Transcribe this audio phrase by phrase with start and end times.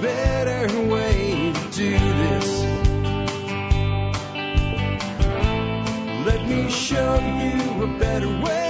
[0.00, 2.62] better way to do this.
[6.26, 8.66] Let me show you a better way.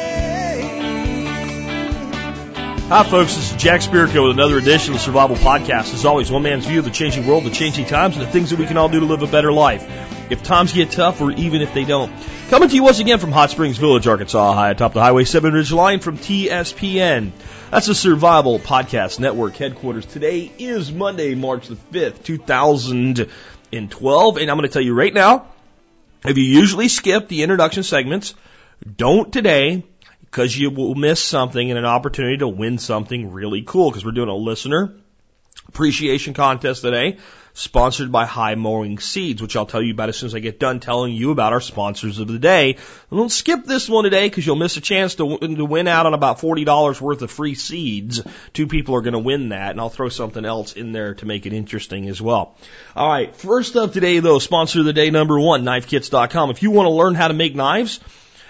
[2.88, 3.34] Hi, folks.
[3.34, 5.92] This is Jack Spirko with another edition of the Survival Podcast.
[5.92, 8.50] As always, one man's view of the changing world, the changing times, and the things
[8.50, 9.84] that we can all do to live a better life.
[10.28, 12.12] If times get tough, or even if they don't.
[12.48, 15.54] Coming to you once again from Hot Springs Village, Arkansas, high atop the Highway 7
[15.54, 17.30] Ridge Line from TSPN.
[17.70, 20.04] That's the Survival Podcast Network headquarters.
[20.04, 25.46] Today is Monday, March the 5th, 2012, and I'm going to tell you right now,
[26.24, 28.34] if you usually skip the introduction segments,
[28.96, 29.84] don't today
[30.22, 34.10] because you will miss something and an opportunity to win something really cool because we're
[34.10, 34.92] doing a listener
[35.68, 37.16] appreciation contest today
[37.56, 40.60] sponsored by High Mowing Seeds, which I'll tell you about as soon as I get
[40.60, 42.74] done telling you about our sponsors of the day.
[43.10, 46.04] And don't skip this one today because you'll miss a chance to, to win out
[46.04, 48.20] on about $40 worth of free seeds.
[48.52, 51.24] Two people are going to win that, and I'll throw something else in there to
[51.24, 52.58] make it interesting as well.
[52.94, 56.50] All right, first up today, though, sponsor of the day number one, knifekits.com.
[56.50, 58.00] If you want to learn how to make knives,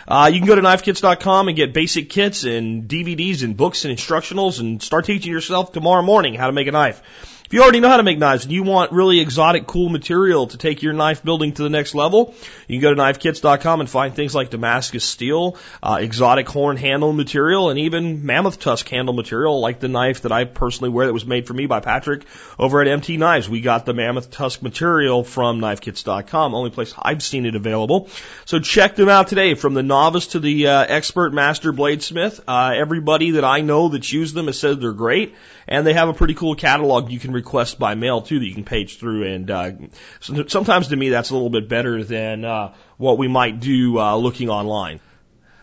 [0.08, 3.96] uh, you can go to knifekits.com and get basic kits and DVDs and books and
[3.96, 7.35] instructionals and start teaching yourself tomorrow morning how to make a knife.
[7.46, 10.48] If you already know how to make knives and you want really exotic, cool material
[10.48, 12.34] to take your knife building to the next level,
[12.66, 17.12] you can go to knifekits.com and find things like Damascus steel, uh, exotic horn handle
[17.12, 21.12] material, and even mammoth tusk handle material, like the knife that I personally wear that
[21.12, 22.24] was made for me by Patrick
[22.58, 23.48] over at MT Knives.
[23.48, 28.08] We got the mammoth tusk material from knifekits.com, only place I've seen it available.
[28.44, 32.40] So check them out today, from the novice to the uh, expert master bladesmith.
[32.48, 35.36] Uh, everybody that I know that's used them has said they're great.
[35.68, 38.54] And they have a pretty cool catalog you can request by mail too that you
[38.54, 39.24] can page through.
[39.24, 39.72] And uh,
[40.20, 44.16] sometimes to me that's a little bit better than uh, what we might do uh,
[44.16, 45.00] looking online.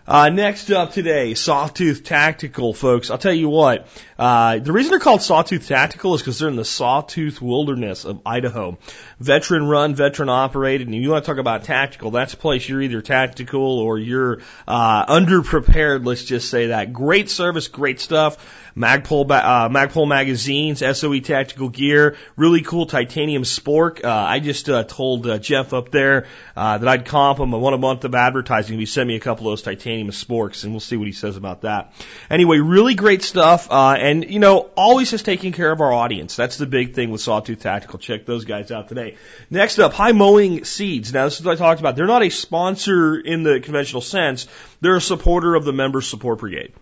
[0.05, 3.09] Uh, next up today, Sawtooth Tactical, folks.
[3.09, 3.87] I'll tell you what,
[4.19, 8.19] uh, the reason they're called Sawtooth Tactical is because they're in the Sawtooth Wilderness of
[8.25, 8.77] Idaho.
[9.21, 12.81] Veteran run, veteran operated, and you want to talk about tactical, that's a place you're
[12.81, 16.91] either tactical or you're, uh, underprepared, let's just say that.
[16.91, 18.37] Great service, great stuff.
[18.75, 24.03] Magpul, uh, Magpul magazines, SOE tactical gear, really cool titanium spork.
[24.03, 26.25] Uh, I just uh, told uh, Jeff up there
[26.55, 27.53] uh, that I'd comp him.
[27.53, 28.73] I want a month of advertising.
[28.75, 31.13] if He sent me a couple of those titanium sporks, and we'll see what he
[31.13, 31.93] says about that.
[32.31, 36.35] Anyway, really great stuff, uh, and you know, always just taking care of our audience.
[36.35, 37.99] That's the big thing with Sawtooth Tactical.
[37.99, 39.17] Check those guys out today.
[39.51, 41.13] Next up, High Mowing Seeds.
[41.13, 41.95] Now, this is what I talked about.
[41.95, 44.47] They're not a sponsor in the conventional sense.
[44.81, 46.73] They're a supporter of the Member Support Brigade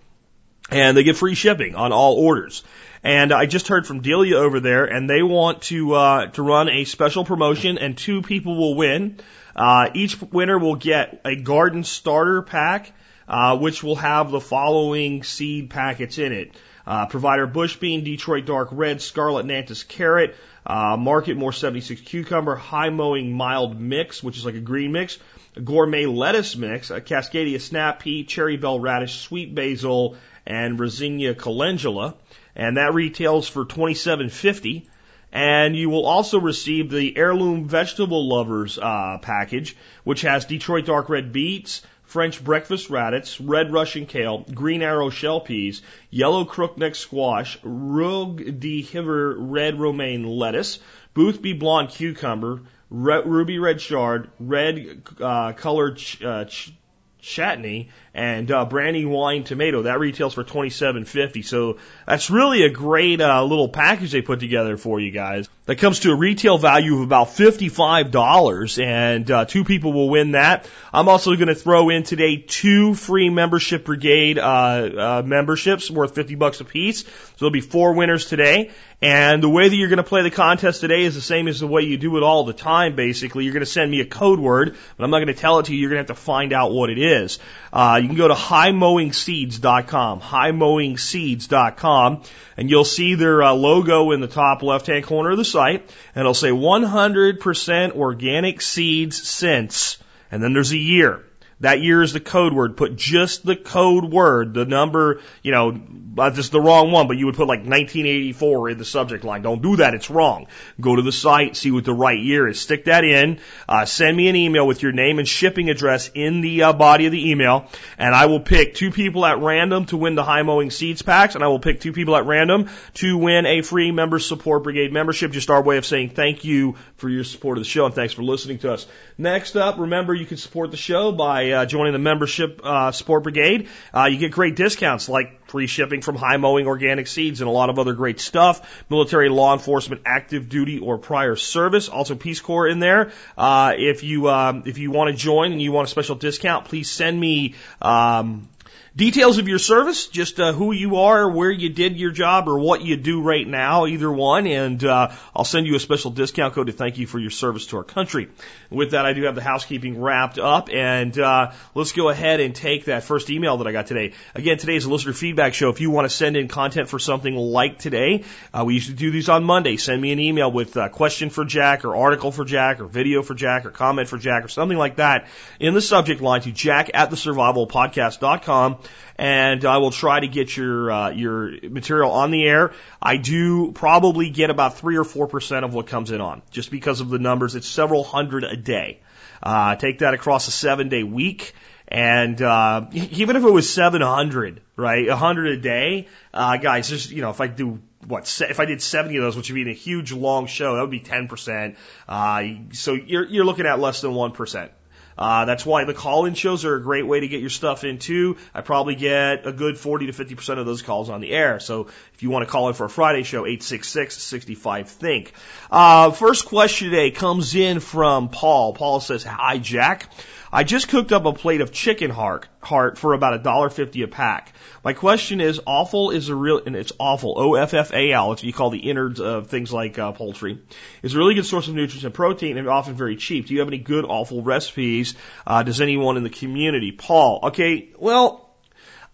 [0.71, 2.63] and they get free shipping on all orders.
[3.03, 6.69] And I just heard from Delia over there, and they want to uh, to run
[6.69, 9.17] a special promotion, and two people will win.
[9.55, 12.93] Uh, each winner will get a garden starter pack,
[13.27, 16.51] uh, which will have the following seed packets in it:
[16.85, 22.89] uh, provider bush bean, Detroit dark red, scarlet nantes carrot, uh, Marketmore 76 cucumber, high
[22.89, 25.17] mowing mild mix, which is like a green mix,
[25.55, 31.37] a gourmet lettuce mix, a Cascadia snap pea, Cherry Belle radish, sweet basil, and Resina
[31.37, 32.15] calendula,
[32.55, 34.87] and that retails for twenty seven fifty.
[35.33, 41.07] And you will also receive the heirloom vegetable lovers uh, package, which has Detroit dark
[41.07, 47.57] red beets, French breakfast radix, red Russian kale, green arrow shell peas, yellow crookneck squash,
[47.63, 50.79] Rouge d'Hiver red romaine lettuce,
[51.13, 56.73] Boothby blonde cucumber, ruby red chard, red uh, colored ch- uh, ch-
[57.21, 59.83] chutney, and uh, Brandywine tomato.
[59.83, 61.41] That retails for twenty seven fifty.
[61.41, 65.47] So that's really a great uh, little package they put together for you guys.
[65.65, 69.93] That comes to a retail value of about fifty five dollars, and uh, two people
[69.93, 70.67] will win that.
[70.91, 76.15] I'm also going to throw in today two free membership brigade uh, uh, memberships worth
[76.15, 77.05] fifty bucks a piece.
[77.05, 78.71] So there'll be four winners today.
[79.03, 81.59] And the way that you're going to play the contest today is the same as
[81.59, 83.45] the way you do it all the time, basically.
[83.45, 85.65] You're going to send me a code word, but I'm not going to tell it
[85.65, 85.81] to you.
[85.81, 87.39] You're going to have to find out what it is.
[87.73, 92.21] Uh, you can go to highmowingseeds.com, highmowingseeds.com,
[92.57, 96.21] and you'll see their uh, logo in the top left-hand corner of the site, and
[96.21, 99.97] it'll say 100% organic seeds since,
[100.31, 101.23] and then there's a year.
[101.61, 102.75] That year is the code word.
[102.75, 105.79] Put just the code word, the number, you know,
[106.15, 109.43] that's just the wrong one, but you would put like 1984 in the subject line.
[109.43, 109.93] Don't do that.
[109.93, 110.47] It's wrong.
[110.79, 112.59] Go to the site, see what the right year is.
[112.59, 113.39] Stick that in.
[113.69, 117.05] Uh, send me an email with your name and shipping address in the uh, body
[117.05, 117.67] of the email,
[117.97, 121.35] and I will pick two people at random to win the high mowing seeds packs,
[121.35, 124.91] and I will pick two people at random to win a free member support brigade
[124.91, 125.31] membership.
[125.31, 128.13] Just our way of saying thank you for your support of the show and thanks
[128.13, 128.87] for listening to us.
[129.17, 133.23] Next up, remember you can support the show by uh, joining the membership uh, support
[133.23, 133.69] brigade.
[133.93, 137.51] Uh, you get great discounts like Free shipping from high mowing organic seeds and a
[137.51, 138.85] lot of other great stuff.
[138.89, 141.89] Military, law enforcement, active duty or prior service.
[141.89, 143.11] Also Peace Corps in there.
[143.37, 146.67] Uh, if you um, if you want to join and you want a special discount,
[146.67, 148.47] please send me um,
[148.93, 152.59] Details of your service, just uh, who you are, where you did your job, or
[152.59, 156.55] what you do right now, either one, and uh, I'll send you a special discount
[156.55, 158.27] code to thank you for your service to our country.
[158.69, 162.53] With that, I do have the housekeeping wrapped up, and uh, let's go ahead and
[162.53, 164.11] take that first email that I got today.
[164.35, 165.69] Again, today is a listener feedback show.
[165.69, 168.93] If you want to send in content for something like today, uh, we used to
[168.93, 169.77] do these on Monday.
[169.77, 173.23] Send me an email with a question for Jack, or article for Jack, or video
[173.23, 175.29] for Jack, or comment for Jack, or something like that
[175.61, 178.80] in the subject line to jack at the survivalpodcast.com
[179.15, 182.73] and I will try to get your uh, your material on the air.
[183.01, 186.71] I do probably get about three or four percent of what comes in on, just
[186.71, 187.55] because of the numbers.
[187.55, 188.99] It's several hundred a day.
[189.43, 191.53] Uh, take that across a seven day week.
[191.87, 197.21] And uh, even if it was 700, right, 100 a day, uh, guys, just you
[197.21, 199.73] know, if I do what if I did 70 of those, which would be a
[199.73, 201.75] huge long show, that would be 10%.
[202.07, 204.71] Uh, so you're you're looking at less than one percent.
[205.17, 207.99] Uh, that's why the call-in shows are a great way to get your stuff in
[207.99, 208.37] too.
[208.53, 211.59] I probably get a good 40 to 50% of those calls on the air.
[211.59, 215.33] So if you want to call in for a Friday show, 866-65-THINK.
[215.69, 218.73] Uh, first question today comes in from Paul.
[218.73, 220.09] Paul says, hi Jack.
[220.53, 224.01] I just cooked up a plate of chicken heart, heart for about a dollar fifty
[224.01, 224.53] a pack.
[224.83, 228.69] My question is, offal is a real, and it's offal, O-F-F-A-L, it's what you call
[228.69, 230.59] the innards of things like uh, poultry,
[231.03, 233.47] is a really good source of nutrients and protein and often very cheap.
[233.47, 235.15] Do you have any good offal recipes?
[235.47, 236.91] Uh, does anyone in the community?
[236.91, 238.49] Paul, okay, well,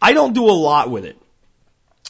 [0.02, 1.18] I don't do a lot with it.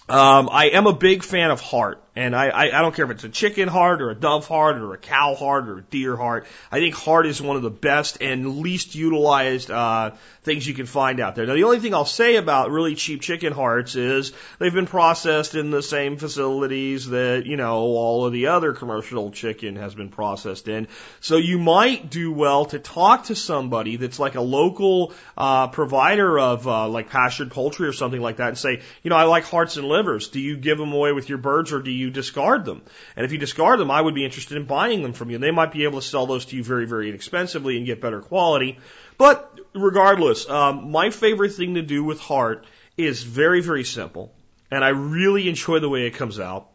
[0.09, 2.01] Um, I am a big fan of heart.
[2.17, 4.77] And I, I, I don't care if it's a chicken heart or a dove heart
[4.77, 6.47] or a cow heart or a deer heart.
[6.71, 10.11] I think heart is one of the best and least utilized uh,
[10.41, 11.45] things you can find out there.
[11.45, 15.53] Now, the only thing I'll say about really cheap chicken hearts is they've been processed
[15.53, 20.09] in the same facilities that, you know, all of the other commercial chicken has been
[20.09, 20.87] processed in.
[21.19, 26.39] So you might do well to talk to somebody that's like a local uh, provider
[26.39, 29.43] of uh, like pastured poultry or something like that and say, you know, I like
[29.43, 30.29] hearts and livers.
[30.29, 32.81] Do you give them away with your birds or do you you discard them.
[33.15, 35.38] And if you discard them, I would be interested in buying them from you.
[35.38, 38.21] They might be able to sell those to you very, very inexpensively and get better
[38.21, 38.80] quality.
[39.18, 42.65] But regardless, um, my favorite thing to do with heart
[42.98, 44.33] is very, very simple.
[44.71, 46.69] And I really enjoy the way it comes out.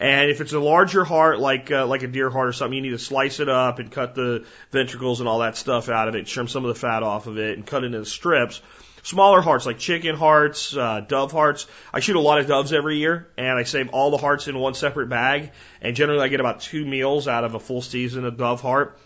[0.00, 2.82] And if it's a larger heart, like uh, like a deer heart or something, you
[2.82, 6.14] need to slice it up and cut the ventricles and all that stuff out of
[6.14, 8.62] it, trim some of the fat off of it, and cut it into strips.
[9.08, 11.66] Smaller hearts like chicken hearts, uh, dove hearts.
[11.94, 14.58] I shoot a lot of doves every year, and I save all the hearts in
[14.58, 15.52] one separate bag.
[15.80, 18.98] And generally, I get about two meals out of a full season of dove heart.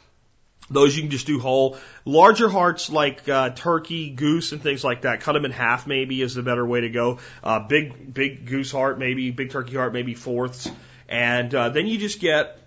[0.69, 1.79] Those you can just do whole.
[2.05, 6.21] Larger hearts like uh, turkey, goose, and things like that, cut them in half maybe
[6.21, 7.21] is the better way to go.
[7.45, 10.69] Uh, big, big goose heart maybe, big turkey heart maybe fourths.
[11.09, 12.59] And uh, then you just get,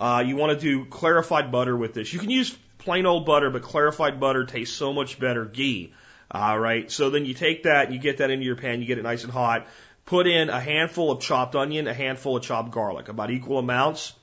[0.00, 2.14] uh, you want to do clarified butter with this.
[2.14, 5.44] You can use plain old butter, but clarified butter tastes so much better.
[5.44, 5.92] Ghee.
[6.30, 6.90] All right.
[6.90, 9.24] So then you take that you get that into your pan, you get it nice
[9.24, 9.66] and hot.
[10.04, 14.14] Put in a handful of chopped onion, a handful of chopped garlic, about equal amounts,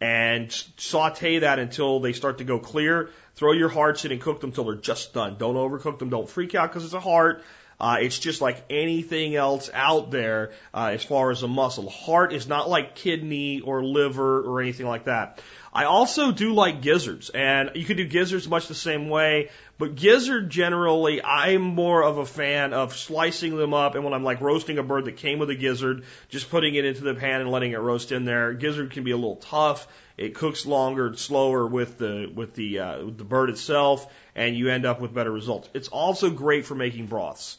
[0.00, 3.10] and saute that until they start to go clear.
[3.34, 5.36] Throw your hearts in and cook them till they're just done.
[5.38, 6.08] Don't overcook them.
[6.08, 7.42] Don't freak out because it's a heart.
[7.78, 11.90] Uh, it's just like anything else out there uh, as far as a muscle.
[11.90, 15.42] Heart is not like kidney or liver or anything like that.
[15.74, 19.50] I also do like gizzards, and you can do gizzards much the same way.
[19.78, 24.24] But gizzard generally, I'm more of a fan of slicing them up, and when I'm
[24.24, 27.42] like roasting a bird that came with a gizzard, just putting it into the pan
[27.42, 28.54] and letting it roast in there.
[28.54, 29.86] Gizzard can be a little tough.
[30.16, 34.70] It cooks longer, slower with the with the uh, with the bird itself, and you
[34.70, 35.68] end up with better results.
[35.74, 37.58] It's also great for making broths.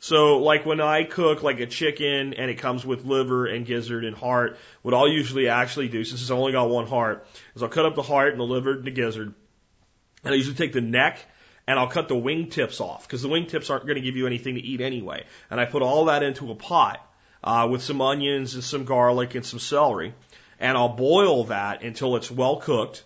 [0.00, 4.04] So like when I cook like a chicken and it comes with liver and gizzard
[4.04, 7.70] and heart, what I'll usually actually do, since it's only got one heart, is I'll
[7.70, 9.32] cut up the heart and the liver and the gizzard.
[10.22, 11.24] And I usually take the neck
[11.66, 14.16] and I'll cut the wing tips off because the wing tips aren't going to give
[14.16, 15.24] you anything to eat anyway.
[15.50, 17.04] And I put all that into a pot
[17.42, 20.14] uh, with some onions and some garlic and some celery,
[20.58, 23.04] and I'll boil that until it's well cooked.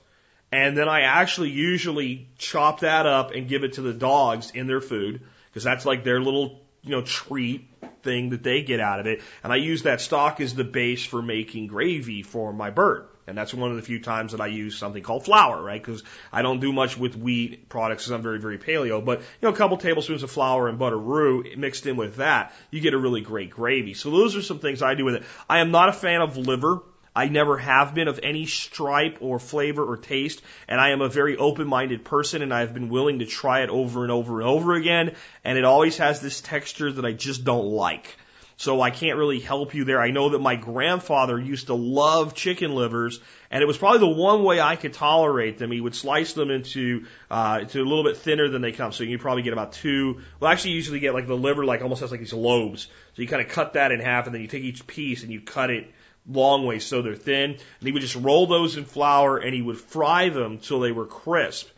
[0.50, 4.66] And then I actually usually chop that up and give it to the dogs in
[4.66, 7.68] their food because that's like their little you know, treat
[8.02, 9.20] thing that they get out of it.
[9.42, 13.06] And I use that stock as the base for making gravy for my bird.
[13.28, 15.80] And that's one of the few times that I use something called flour, right?
[15.80, 19.04] Because I don't do much with wheat products because I'm very, very paleo.
[19.04, 22.52] But, you know, a couple tablespoons of flour and butter roux mixed in with that,
[22.70, 23.94] you get a really great gravy.
[23.94, 25.25] So those are some things I do with it.
[25.49, 26.80] I am not a fan of liver.
[27.14, 31.08] I never have been of any stripe or flavor or taste, and I am a
[31.08, 34.75] very open-minded person, and I've been willing to try it over and over and over
[34.75, 38.16] again, and it always has this texture that I just don't like.
[38.58, 40.00] So I can't really help you there.
[40.00, 43.20] I know that my grandfather used to love chicken livers,
[43.52, 45.70] and it was probably the one way I could tolerate them.
[45.70, 48.90] He would slice them into uh, to a little bit thinner than they come.
[48.90, 50.22] So you probably get about two.
[50.40, 52.88] Well, actually, you usually get like the liver, like almost has like these lobes.
[53.14, 55.30] So you kind of cut that in half, and then you take each piece and
[55.30, 55.94] you cut it
[56.28, 57.52] long ways so they're thin.
[57.52, 60.90] And he would just roll those in flour, and he would fry them till they
[60.90, 61.68] were crisp.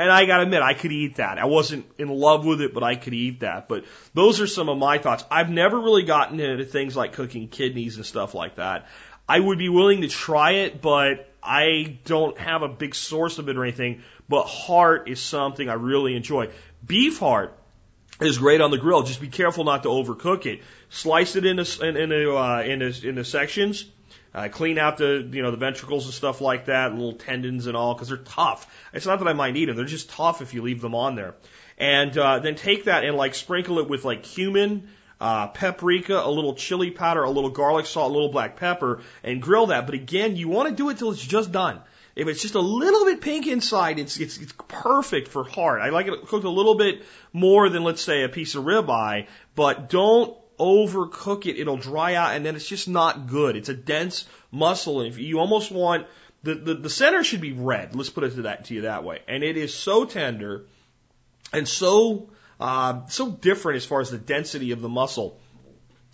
[0.00, 1.36] And I gotta admit, I could eat that.
[1.36, 3.68] I wasn't in love with it, but I could eat that.
[3.68, 5.26] But those are some of my thoughts.
[5.30, 8.86] I've never really gotten into things like cooking kidneys and stuff like that.
[9.28, 13.50] I would be willing to try it, but I don't have a big source of
[13.50, 14.00] it or anything.
[14.26, 16.48] But heart is something I really enjoy.
[16.86, 17.58] Beef heart
[18.22, 19.02] is great on the grill.
[19.02, 20.62] Just be careful not to overcook it.
[20.88, 23.84] Slice it into into uh, into, into sections
[24.34, 27.76] uh, clean out the, you know, the ventricles and stuff like that, little tendons and
[27.76, 28.66] all, because they're tough.
[28.92, 31.14] It's not that I mind eating them; they're just tough if you leave them on
[31.14, 31.34] there.
[31.78, 34.88] And uh, then take that and like sprinkle it with like cumin,
[35.20, 39.40] uh, paprika, a little chili powder, a little garlic salt, a little black pepper, and
[39.40, 39.86] grill that.
[39.86, 41.80] But again, you want to do it till it's just done.
[42.16, 45.80] If it's just a little bit pink inside, it's, it's, it's perfect for heart.
[45.80, 49.26] I like it cooked a little bit more than, let's say, a piece of ribeye,
[49.54, 53.56] but don't overcook it, it'll dry out and then it's just not good.
[53.56, 56.06] It's a dense muscle and you almost want
[56.42, 57.94] the, the, the center should be red.
[57.94, 59.20] Let's put it to that to you that way.
[59.26, 60.66] And it is so tender
[61.52, 65.40] and so uh, so different as far as the density of the muscle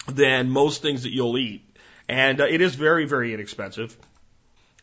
[0.08, 1.62] than most things that you'll eat.
[2.08, 3.96] And uh, it is very, very inexpensive.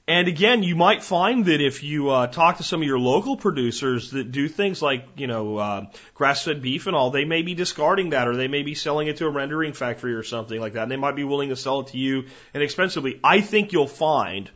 [0.05, 3.37] And again, you might find that if you uh, talk to some of your local
[3.37, 7.53] producers that do things like, you know, uh, grass-fed beef and all, they may be
[7.53, 10.73] discarding that, or they may be selling it to a rendering factory or something like
[10.73, 13.21] that, and they might be willing to sell it to you inexpensively.
[13.23, 14.51] I think you'll find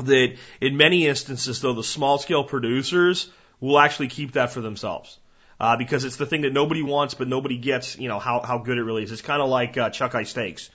[0.00, 5.18] that in many instances, though, the small-scale producers will actually keep that for themselves.
[5.58, 8.58] Uh, because it's the thing that nobody wants, but nobody gets, you know, how, how
[8.58, 9.12] good it really is.
[9.12, 10.70] It's kind of like uh, chuck eye steaks.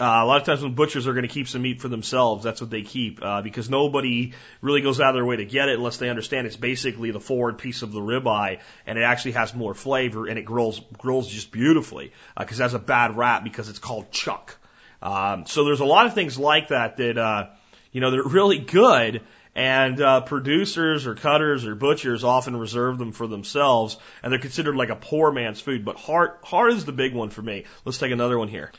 [0.00, 2.42] Uh, a lot of times when butchers are going to keep some meat for themselves,
[2.42, 5.68] that's what they keep uh, because nobody really goes out of their way to get
[5.68, 9.32] it unless they understand it's basically the forward piece of the ribeye and it actually
[9.32, 13.18] has more flavor and it grills grills just beautifully because uh, it has a bad
[13.18, 14.56] rap because it's called chuck.
[15.02, 17.48] Um, so there's a lot of things like that that uh,
[17.92, 19.20] you know they're really good.
[19.52, 24.76] And uh, producers or cutters or butchers often reserve them for themselves, and they're considered
[24.76, 25.84] like a poor man's food.
[25.84, 27.64] But heart, heart is the big one for me.
[27.84, 28.70] Let's take another one here.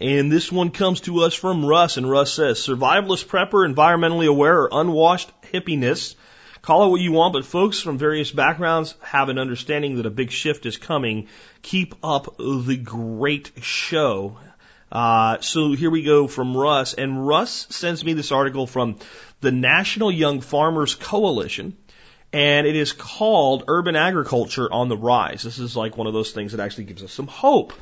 [0.00, 4.62] And this one comes to us from Russ, and Russ says, survivalist prepper, environmentally aware,
[4.62, 6.14] or unwashed hippiness.
[6.62, 10.10] Call it what you want, but folks from various backgrounds have an understanding that a
[10.10, 11.28] big shift is coming.
[11.60, 14.38] Keep up the great show.
[14.90, 18.98] Uh, so here we go from Russ, and Russ sends me this article from
[19.42, 21.76] the National Young Farmers Coalition
[22.32, 25.42] and it is called Urban Agriculture on the Rise.
[25.42, 27.72] This is like one of those things that actually gives us some hope.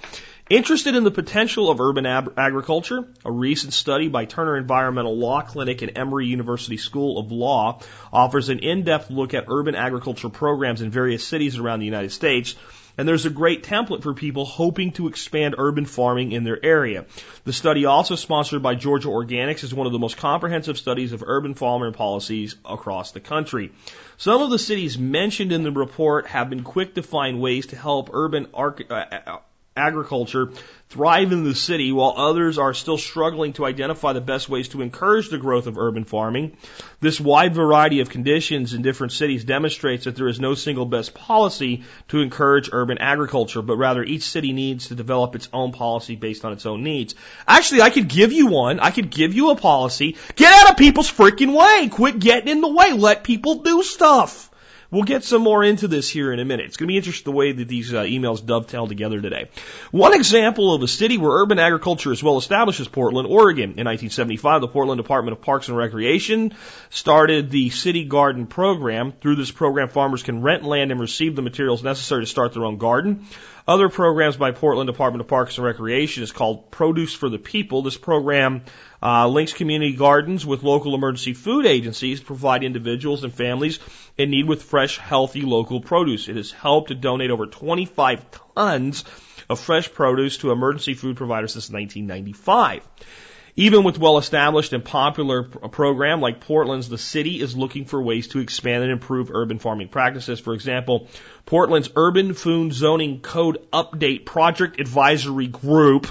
[0.50, 3.06] Interested in the potential of urban ab- agriculture?
[3.22, 8.48] A recent study by Turner Environmental Law Clinic and Emory University School of Law offers
[8.48, 12.54] an in-depth look at urban agriculture programs in various cities around the United States.
[12.96, 17.04] And there's a great template for people hoping to expand urban farming in their area.
[17.44, 21.22] The study, also sponsored by Georgia Organics, is one of the most comprehensive studies of
[21.26, 23.70] urban farming policies across the country.
[24.16, 27.76] Some of the cities mentioned in the report have been quick to find ways to
[27.76, 29.36] help urban arch- uh,
[29.78, 30.50] agriculture
[30.90, 34.80] thrive in the city while others are still struggling to identify the best ways to
[34.80, 36.56] encourage the growth of urban farming.
[37.00, 41.14] This wide variety of conditions in different cities demonstrates that there is no single best
[41.14, 46.16] policy to encourage urban agriculture, but rather each city needs to develop its own policy
[46.16, 47.14] based on its own needs.
[47.46, 48.80] Actually, I could give you one.
[48.80, 50.16] I could give you a policy.
[50.36, 51.88] Get out of people's freaking way.
[51.88, 52.92] Quit getting in the way.
[52.92, 54.47] Let people do stuff.
[54.90, 56.64] We'll get some more into this here in a minute.
[56.64, 59.50] It's going to be interesting the way that these uh, emails dovetail together today.
[59.90, 63.72] One example of a city where urban agriculture is well established is Portland, Oregon.
[63.76, 66.54] In 1975, the Portland Department of Parks and Recreation
[66.88, 69.12] started the City Garden program.
[69.12, 72.64] Through this program, farmers can rent land and receive the materials necessary to start their
[72.64, 73.26] own garden.
[73.66, 77.82] Other programs by Portland Department of Parks and Recreation is called Produce for the People.
[77.82, 78.62] This program
[79.02, 83.78] uh, links community gardens with local emergency food agencies to provide individuals and families
[84.18, 86.28] in need with fresh, healthy local produce.
[86.28, 89.04] It has helped to donate over 25 tons
[89.48, 92.82] of fresh produce to emergency food providers since 1995.
[93.54, 98.28] Even with well established and popular program like Portland's, the city is looking for ways
[98.28, 100.38] to expand and improve urban farming practices.
[100.38, 101.08] For example,
[101.44, 106.06] Portland's Urban Food Zoning Code Update Project Advisory Group.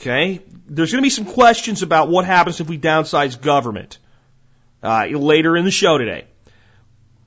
[0.00, 3.98] Okay, there's going to be some questions about what happens if we downsize government
[4.82, 6.26] uh, later in the show today.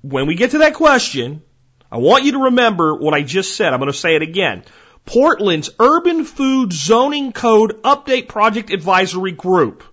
[0.01, 1.41] When we get to that question,
[1.91, 3.73] I want you to remember what I just said.
[3.73, 4.63] I'm going to say it again.
[5.05, 9.83] Portland's Urban Food Zoning Code Update Project Advisory Group.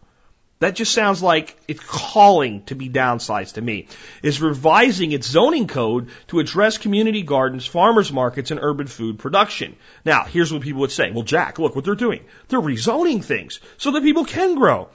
[0.58, 3.88] That just sounds like it's calling to be downsized to me.
[4.22, 9.76] Is revising its zoning code to address community gardens, farmers markets, and urban food production.
[10.04, 11.10] Now, here's what people would say.
[11.10, 12.24] Well, Jack, look what they're doing.
[12.48, 14.88] They're rezoning things so that people can grow.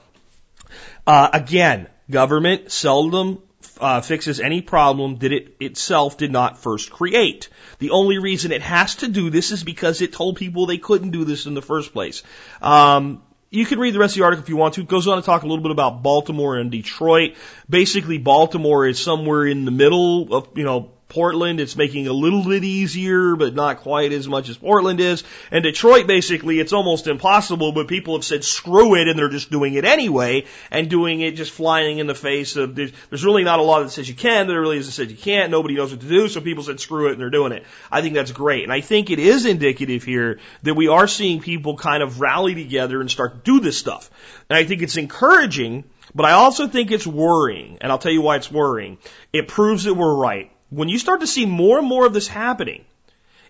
[1.06, 3.40] Uh, again, government seldom
[3.80, 7.48] uh, fixes any problem that it itself did not first create.
[7.78, 11.10] The only reason it has to do this is because it told people they couldn't
[11.10, 12.22] do this in the first place.
[12.60, 14.80] Um, you can read the rest of the article if you want to.
[14.80, 17.34] It goes on to talk a little bit about Baltimore and Detroit.
[17.68, 21.60] Basically, Baltimore is somewhere in the middle of, you know, Portland.
[21.60, 25.24] It's making a little bit easier, but not quite as much as Portland is.
[25.50, 29.50] And Detroit, basically, it's almost impossible, but people have said screw it and they're just
[29.50, 33.44] doing it anyway and doing it just flying in the face of, there's, there's really
[33.44, 35.50] not a law that says you can, there really is that says you can't.
[35.50, 37.64] Nobody knows what to do, so people said screw it and they're doing it.
[37.90, 38.64] I think that's great.
[38.64, 42.54] And I think it is indicative here that we are seeing people kind of rally
[42.54, 44.10] together and start to do this stuff.
[44.48, 47.78] And I think it's encouraging, but I also think it's worrying.
[47.80, 48.98] And I'll tell you why it's worrying.
[49.32, 52.26] It proves that we're right when you start to see more and more of this
[52.26, 52.84] happening,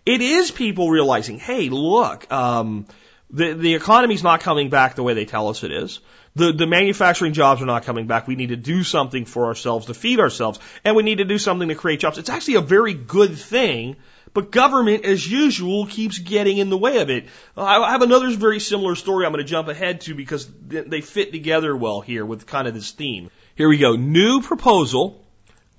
[0.05, 2.87] it is people realizing, hey, look, um,
[3.31, 6.01] the the economy's not coming back the way they tell us it is.
[6.35, 8.27] The the manufacturing jobs are not coming back.
[8.27, 11.39] We need to do something for ourselves to feed ourselves, and we need to do
[11.39, 12.19] something to create jobs.
[12.19, 13.97] It's actually a very good thing.
[14.35, 17.27] But government, as usual, keeps getting in the way of it.
[17.55, 21.33] I have another very similar story I'm going to jump ahead to because they fit
[21.33, 23.31] together well here with kind of this theme.
[23.57, 23.95] Here we go.
[23.95, 25.22] New proposal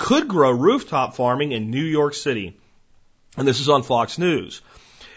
[0.03, 2.57] could grow rooftop farming in New York City.
[3.37, 4.61] And this is on Fox News.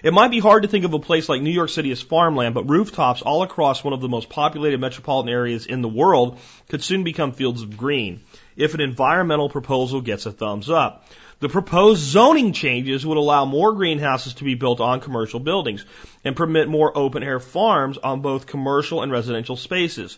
[0.04, 2.54] It might be hard to think of a place like New York City as farmland,
[2.54, 6.38] but rooftops all across one of the most populated metropolitan areas in the world
[6.68, 8.20] could soon become fields of green
[8.56, 11.04] if an environmental proposal gets a thumbs up.
[11.40, 15.84] The proposed zoning changes would allow more greenhouses to be built on commercial buildings
[16.24, 20.16] and permit more open air farms on both commercial and residential spaces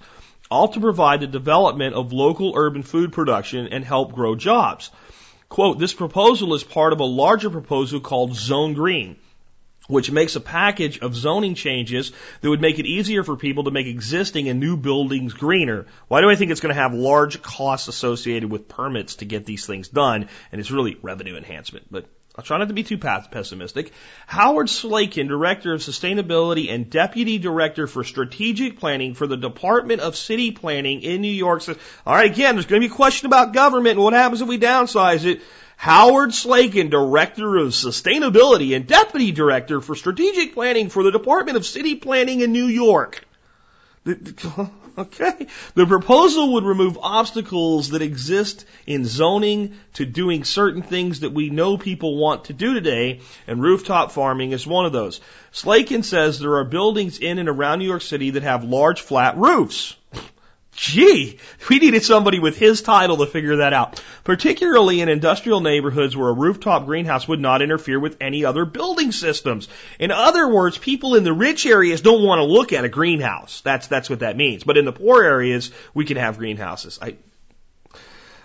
[0.51, 4.91] all to provide the development of local urban food production and help grow jobs.
[5.49, 9.17] Quote, this proposal is part of a larger proposal called Zone Green,
[9.87, 13.71] which makes a package of zoning changes that would make it easier for people to
[13.71, 15.87] make existing and new buildings greener.
[16.09, 19.47] Why do I think it's going to have large costs associated with permits to get
[19.47, 20.29] these things done?
[20.53, 22.05] And it's really revenue enhancement, but
[22.39, 23.93] I'll try not to be too pessimistic.
[24.29, 30.17] Howard Slatkin, Director of Sustainability and Deputy Director for Strategic Planning for the Department of
[30.17, 33.27] City Planning in New York says, all right, again, there's going to be a question
[33.27, 35.43] about government and what happens if we downsize it.
[35.77, 41.67] Howard Slatkin, Director of Sustainability and Deputy Director for Strategic Planning for the Department of
[41.67, 43.27] City Planning in New York.
[44.99, 45.47] Okay.
[45.75, 51.51] The proposal would remove obstacles that exist in zoning to doing certain things that we
[51.51, 55.21] know people want to do today, and rooftop farming is one of those.
[55.53, 59.37] Slatkin says there are buildings in and around New York City that have large flat
[59.37, 59.95] roofs.
[60.81, 64.01] Gee, we needed somebody with his title to figure that out.
[64.23, 69.11] Particularly in industrial neighborhoods where a rooftop greenhouse would not interfere with any other building
[69.11, 69.67] systems.
[69.99, 73.61] In other words, people in the rich areas don't want to look at a greenhouse.
[73.63, 74.63] That's, that's what that means.
[74.63, 77.01] But in the poor areas, we can have greenhouses.
[77.03, 77.17] I,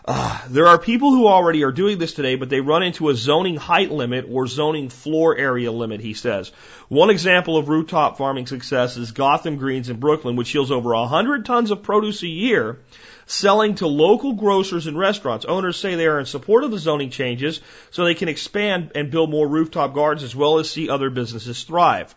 [0.06, 3.16] uh, there are people who already are doing this today, but they run into a
[3.16, 6.52] zoning height limit or zoning floor area limit, he says.
[6.90, 11.46] One example of rooftop farming success is Gotham Greens in Brooklyn, which yields over 100
[11.46, 12.80] tons of produce a year,
[13.28, 15.46] selling to local grocers and restaurants.
[15.46, 17.62] Owners say they are in support of the zoning changes
[17.92, 21.64] so they can expand and build more rooftop gardens as well as see other businesses
[21.64, 22.14] thrive.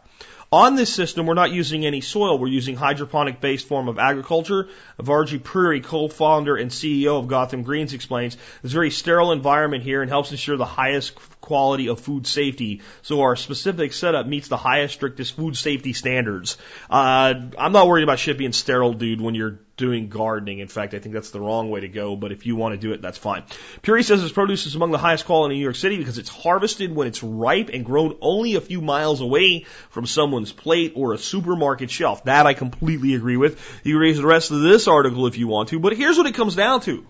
[0.57, 2.38] On this system, we're not using any soil.
[2.38, 4.69] We're using hydroponic based form of agriculture.
[4.99, 10.01] Viraj Puri, co-founder and CEO of Gotham Greens, explains there's a very sterile environment here
[10.01, 11.14] and helps ensure the highest
[11.46, 12.82] quality of food safety.
[13.02, 16.59] So our specific setup meets the highest, strictest food safety standards.
[16.90, 20.59] Uh, I'm not worried about shit being sterile, dude, when you're doing gardening.
[20.59, 22.80] In fact, I think that's the wrong way to go, but if you want to
[22.80, 23.44] do it, that's fine.
[23.82, 26.30] Puri says his produce is among the highest quality in New York City because it's
[26.30, 31.12] harvested when it's ripe and grown only a few miles away from someone's plate or
[31.12, 32.24] a supermarket shelf.
[32.24, 33.61] That I completely agree with.
[33.85, 36.26] You can read the rest of this article if you want to, but here's what
[36.26, 37.06] it comes down to.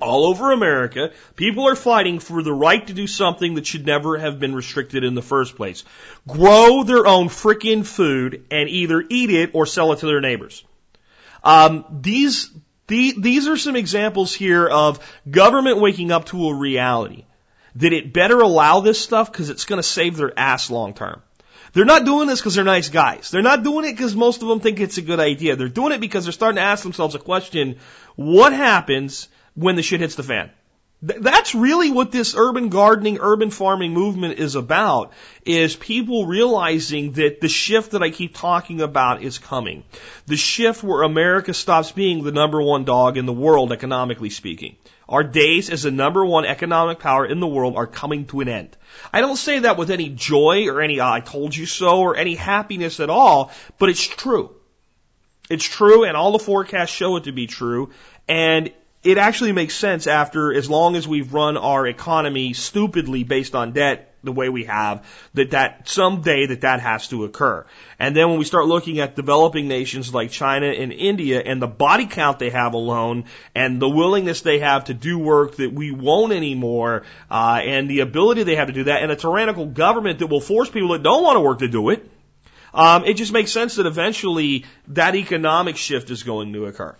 [0.00, 4.18] All over America, people are fighting for the right to do something that should never
[4.18, 5.84] have been restricted in the first place.
[6.28, 10.64] Grow their own frickin' food and either eat it or sell it to their neighbors.
[11.42, 12.50] Um, these
[12.86, 14.98] the, these are some examples here of
[15.30, 17.24] government waking up to a reality
[17.76, 21.22] that it better allow this stuff because it's going to save their ass long term.
[21.72, 23.30] They're not doing this because they're nice guys.
[23.30, 25.54] They're not doing it because most of them think it's a good idea.
[25.54, 27.78] They're doing it because they're starting to ask themselves a question:
[28.16, 29.28] What happens
[29.60, 30.50] when the shit hits the fan?
[31.06, 35.12] Th- That's really what this urban gardening, urban farming movement is about,
[35.44, 39.84] is people realizing that the shift that I keep talking about is coming.
[40.26, 44.76] The shift where America stops being the number one dog in the world, economically speaking.
[45.08, 48.48] Our days as the number one economic power in the world are coming to an
[48.48, 48.76] end.
[49.12, 52.36] I don't say that with any joy or any I told you so or any
[52.36, 54.54] happiness at all, but it's true.
[55.48, 57.90] It's true and all the forecasts show it to be true.
[58.28, 58.70] And
[59.02, 63.72] it actually makes sense after as long as we've run our economy stupidly based on
[63.72, 67.64] debt the way we have that that someday that that has to occur.
[67.98, 71.66] And then when we start looking at developing nations like China and India and the
[71.66, 75.90] body count they have alone and the willingness they have to do work that we
[75.90, 80.18] won't anymore, uh, and the ability they have to do that and a tyrannical government
[80.18, 82.06] that will force people that don't want to work to do it,
[82.74, 86.94] um, it just makes sense that eventually that economic shift is going to occur.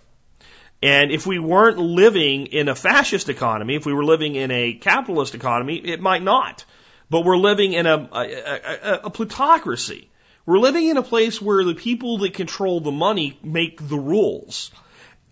[0.83, 4.73] And if we weren't living in a fascist economy, if we were living in a
[4.73, 6.65] capitalist economy, it might not.
[7.11, 10.09] But we're living in a, a, a, a plutocracy.
[10.47, 14.71] We're living in a place where the people that control the money make the rules.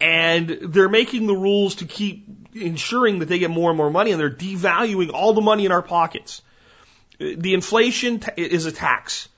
[0.00, 4.12] And they're making the rules to keep ensuring that they get more and more money
[4.12, 6.42] and they're devaluing all the money in our pockets.
[7.18, 9.28] The inflation is a tax.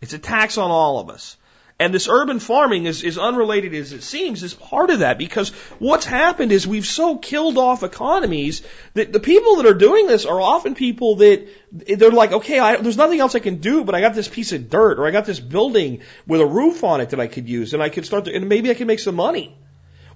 [0.00, 1.36] It's a tax on all of us.
[1.80, 6.04] And this urban farming is, unrelated as it seems is part of that because what's
[6.04, 8.60] happened is we've so killed off economies
[8.92, 12.76] that the people that are doing this are often people that they're like, okay, I,
[12.76, 15.10] there's nothing else I can do, but I got this piece of dirt or I
[15.10, 18.04] got this building with a roof on it that I could use and I could
[18.04, 19.56] start to, and maybe I can make some money.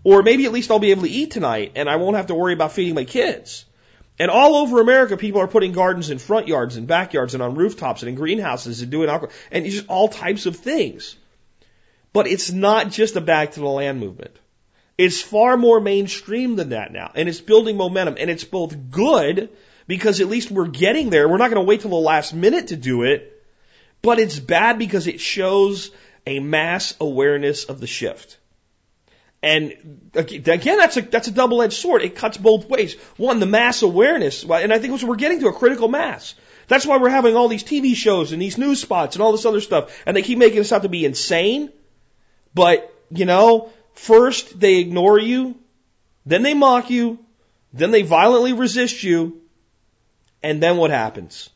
[0.02, 2.34] Or maybe at least I'll be able to eat tonight and I won't have to
[2.34, 3.64] worry about feeding my kids.
[4.18, 7.54] And all over America, people are putting gardens in front yards and backyards and on
[7.54, 11.16] rooftops and in greenhouses and doing aqua, and just all types of things.
[12.14, 14.38] But it's not just a back to the land movement.
[14.96, 17.10] It's far more mainstream than that now.
[17.14, 18.16] And it's building momentum.
[18.18, 19.50] And it's both good
[19.88, 21.28] because at least we're getting there.
[21.28, 23.32] We're not going to wait till the last minute to do it.
[24.00, 25.90] But it's bad because it shows
[26.24, 28.38] a mass awareness of the shift.
[29.42, 32.02] And again, that's a, that's a double-edged sword.
[32.02, 32.94] It cuts both ways.
[33.16, 36.34] One, the mass awareness, and I think we're getting to a critical mass.
[36.68, 39.44] That's why we're having all these TV shows and these news spots and all this
[39.44, 40.02] other stuff.
[40.06, 41.70] And they keep making us out to be insane.
[42.54, 45.56] But, you know, first they ignore you,
[46.24, 47.18] then they mock you,
[47.72, 49.40] then they violently resist you,
[50.42, 51.50] and then what happens?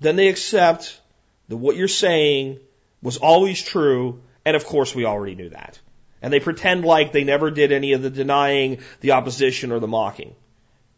[0.00, 1.00] Then they accept
[1.48, 2.58] that what you're saying
[3.02, 5.78] was always true, and of course we already knew that.
[6.20, 9.88] And they pretend like they never did any of the denying, the opposition, or the
[9.88, 10.34] mocking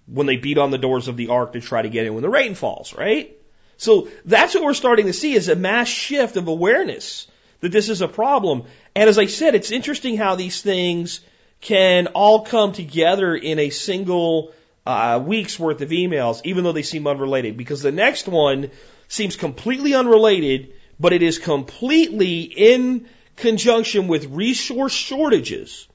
[0.06, 2.22] when they beat on the doors of the ark to try to get in when
[2.22, 3.36] the rain falls, right?
[3.76, 7.27] So that's what we're starting to see is a mass shift of awareness
[7.60, 8.64] that this is a problem.
[8.94, 11.20] And as I said, it's interesting how these things
[11.60, 14.52] can all come together in a single
[14.86, 17.56] uh, week's worth of emails, even though they seem unrelated.
[17.56, 18.70] Because the next one
[19.08, 25.86] seems completely unrelated, but it is completely in conjunction with resource shortages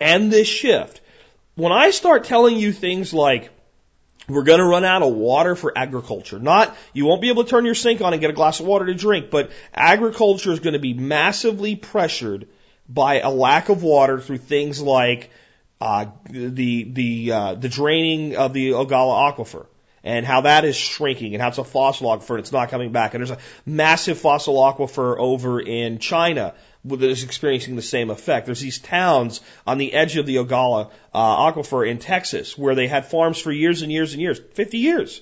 [0.00, 1.00] and this shift.
[1.54, 3.50] When I start telling you things like,
[4.28, 6.38] we're going to run out of water for agriculture.
[6.38, 8.66] Not, you won't be able to turn your sink on and get a glass of
[8.66, 12.48] water to drink, but agriculture is going to be massively pressured
[12.88, 15.30] by a lack of water through things like
[15.80, 19.66] uh, the the uh, the draining of the Ogallala aquifer
[20.02, 22.92] and how that is shrinking and how it's a fossil aquifer and it's not coming
[22.92, 23.12] back.
[23.12, 26.54] And there's a massive fossil aquifer over in China
[26.88, 28.46] that is experiencing the same effect.
[28.46, 32.86] There's these towns on the edge of the Ogallala uh, aquifer in Texas where they
[32.86, 35.20] had farms for years and years and years, 50 years.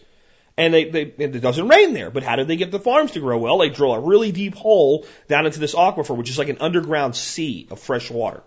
[0.56, 3.20] And they, they, it doesn't rain there, but how did they get the farms to
[3.20, 3.38] grow?
[3.38, 6.58] Well, they drill a really deep hole down into this aquifer, which is like an
[6.60, 8.42] underground sea of fresh water.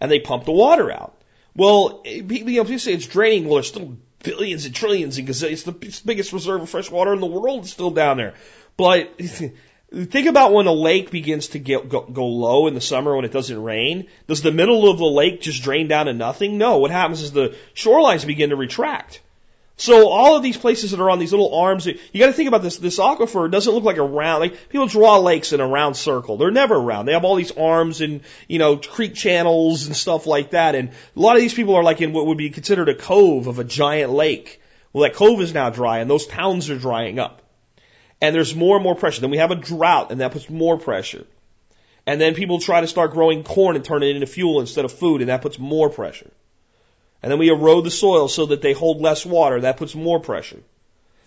[0.00, 1.20] And they pump the water out.
[1.56, 3.46] Well, people, you know, say it's draining.
[3.46, 5.72] Well, there's still billions and trillions because it's the
[6.04, 8.34] biggest reserve of fresh water in the world is still down there.
[8.76, 9.20] But
[9.92, 13.24] Think about when a lake begins to get, go, go low in the summer when
[13.24, 14.06] it doesn't rain.
[14.28, 16.58] Does the middle of the lake just drain down to nothing?
[16.58, 16.78] No.
[16.78, 19.20] What happens is the shorelines begin to retract.
[19.78, 22.46] So all of these places that are on these little arms, you got to think
[22.46, 22.76] about this.
[22.76, 24.40] This aquifer doesn't look like a round.
[24.40, 26.36] Like people draw lakes in a round circle.
[26.36, 27.08] They're never round.
[27.08, 30.74] They have all these arms and you know creek channels and stuff like that.
[30.74, 33.48] And a lot of these people are like in what would be considered a cove
[33.48, 34.60] of a giant lake.
[34.92, 37.40] Well, that cove is now dry, and those towns are drying up
[38.20, 39.20] and there's more and more pressure.
[39.20, 41.26] Then we have a drought, and that puts more pressure.
[42.06, 44.92] And then people try to start growing corn and turn it into fuel instead of
[44.92, 46.30] food, and that puts more pressure.
[47.22, 50.20] And then we erode the soil so that they hold less water, that puts more
[50.20, 50.60] pressure.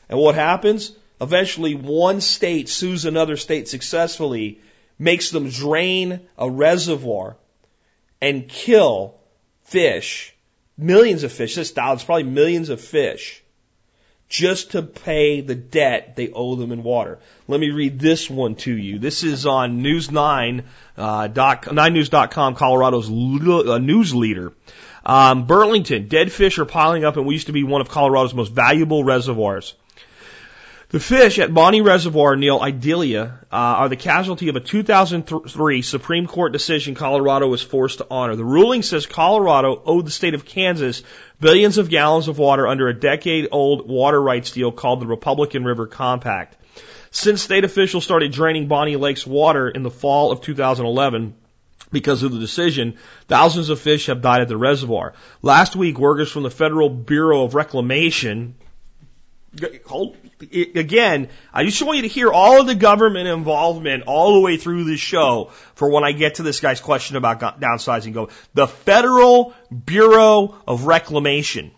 [0.09, 0.91] And what happens?
[1.21, 4.59] Eventually, one state sues another state successfully,
[4.97, 7.37] makes them drain a reservoir
[8.21, 9.15] and kill
[9.63, 10.35] fish,
[10.77, 13.42] millions of fish, this thousands, probably millions of fish
[14.33, 17.19] just to pay the debt they owe them in water.
[17.47, 18.97] Let me read this one to you.
[18.97, 20.63] This is on News9,
[20.97, 24.51] uh, dot, 9news.com, Colorado's uh, news leader.
[25.05, 28.33] Um, Burlington, dead fish are piling up and we used to be one of Colorado's
[28.33, 29.75] most valuable reservoirs.
[30.93, 36.27] The fish at Bonny Reservoir near Idalia uh, are the casualty of a 2003 Supreme
[36.27, 38.35] Court decision Colorado was forced to honor.
[38.35, 41.01] The ruling says Colorado owed the state of Kansas
[41.39, 45.87] billions of gallons of water under a decade-old water rights deal called the Republican River
[45.87, 46.57] Compact.
[47.09, 51.33] Since state officials started draining Bonny Lake's water in the fall of 2011,
[51.91, 55.13] because of the decision, thousands of fish have died at the reservoir.
[55.41, 58.53] Last week, workers from the Federal Bureau of Reclamation
[59.85, 60.17] hold,
[60.75, 64.57] again, I just want you to hear all of the government involvement all the way
[64.57, 68.13] through this show for when I get to this guy's question about downsizing.
[68.13, 71.71] Go, the Federal Bureau of Reclamation.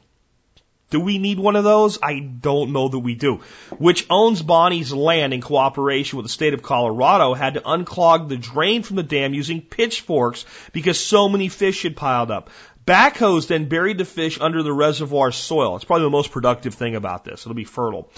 [0.92, 1.98] Do we need one of those?
[2.02, 3.42] I don't know that we do.
[3.80, 8.38] Which owns Bonny's land in cooperation with the state of Colorado had to unclog the
[8.38, 12.52] drain from the dam using pitchforks because so many fish had piled up.
[12.86, 15.76] Backhoes then buried the fish under the reservoir soil.
[15.76, 17.42] It's probably the most productive thing about this.
[17.42, 18.12] It'll be fertile.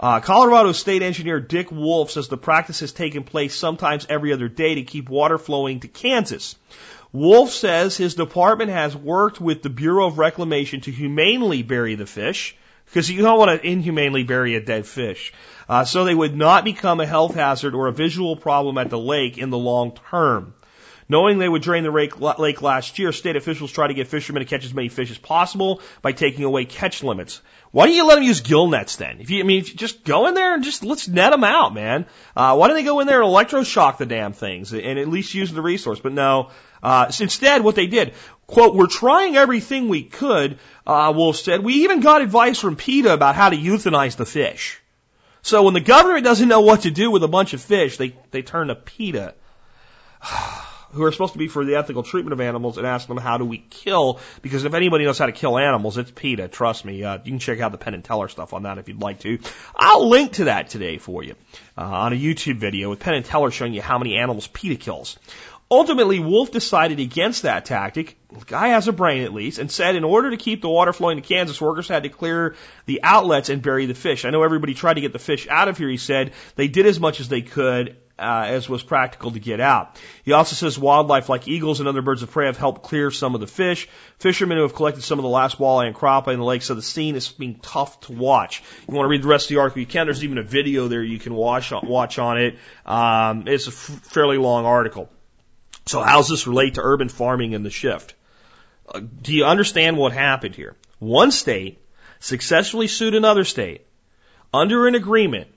[0.00, 4.48] Uh, Colorado State Engineer Dick Wolfe says the practice has taken place sometimes every other
[4.48, 6.56] day to keep water flowing to Kansas.
[7.12, 12.06] Wolfe says his department has worked with the Bureau of Reclamation to humanely bury the
[12.06, 12.56] fish,
[12.86, 15.32] because you don't want to inhumanely bury a dead fish,
[15.68, 18.98] uh, so they would not become a health hazard or a visual problem at the
[18.98, 20.54] lake in the long term.
[21.08, 24.48] Knowing they would drain the lake last year, state officials tried to get fishermen to
[24.48, 27.42] catch as many fish as possible by taking away catch limits.
[27.72, 29.20] Why don't you let them use gill nets then?
[29.20, 31.44] If you, I mean, if you just go in there and just let's net them
[31.44, 32.06] out, man.
[32.34, 35.34] Uh, why don't they go in there and electroshock the damn things and at least
[35.34, 36.00] use the resource?
[36.00, 36.50] But no,
[36.82, 38.14] uh, instead what they did,
[38.46, 41.62] quote, we're trying everything we could, uh, Wolfe said.
[41.62, 44.80] We even got advice from PETA about how to euthanize the fish.
[45.42, 48.16] So when the government doesn't know what to do with a bunch of fish, they,
[48.30, 49.34] they turn to PETA.
[50.94, 53.36] who are supposed to be for the ethical treatment of animals and ask them how
[53.36, 57.04] do we kill because if anybody knows how to kill animals it's PETA trust me
[57.04, 59.20] uh, you can check out the Penn and Teller stuff on that if you'd like
[59.20, 59.38] to.
[59.76, 61.34] I'll link to that today for you
[61.76, 64.76] uh, on a YouTube video with Penn and Teller showing you how many animals PETA
[64.76, 65.18] kills
[65.74, 68.16] Ultimately, Wolfe decided against that tactic.
[68.32, 70.92] The guy has a brain at least, and said in order to keep the water
[70.92, 72.54] flowing to Kansas, workers had to clear
[72.86, 74.24] the outlets and bury the fish.
[74.24, 76.30] I know everybody tried to get the fish out of here, he said.
[76.54, 80.00] They did as much as they could, uh, as was practical to get out.
[80.22, 83.34] He also says wildlife like eagles and other birds of prey have helped clear some
[83.34, 83.88] of the fish.
[84.18, 86.76] Fishermen who have collected some of the last walleye and crappie in the lake said
[86.76, 88.62] the scene is being tough to watch.
[88.86, 90.06] You want to read the rest of the article, you can.
[90.06, 92.58] There's even a video there you can watch on, watch on it.
[92.86, 95.10] Um, it's a f- fairly long article.
[95.86, 98.14] So how does this relate to urban farming and the shift?
[98.88, 100.76] Uh, do you understand what happened here?
[100.98, 101.78] One state
[102.20, 103.86] successfully sued another state
[104.52, 105.48] under an agreement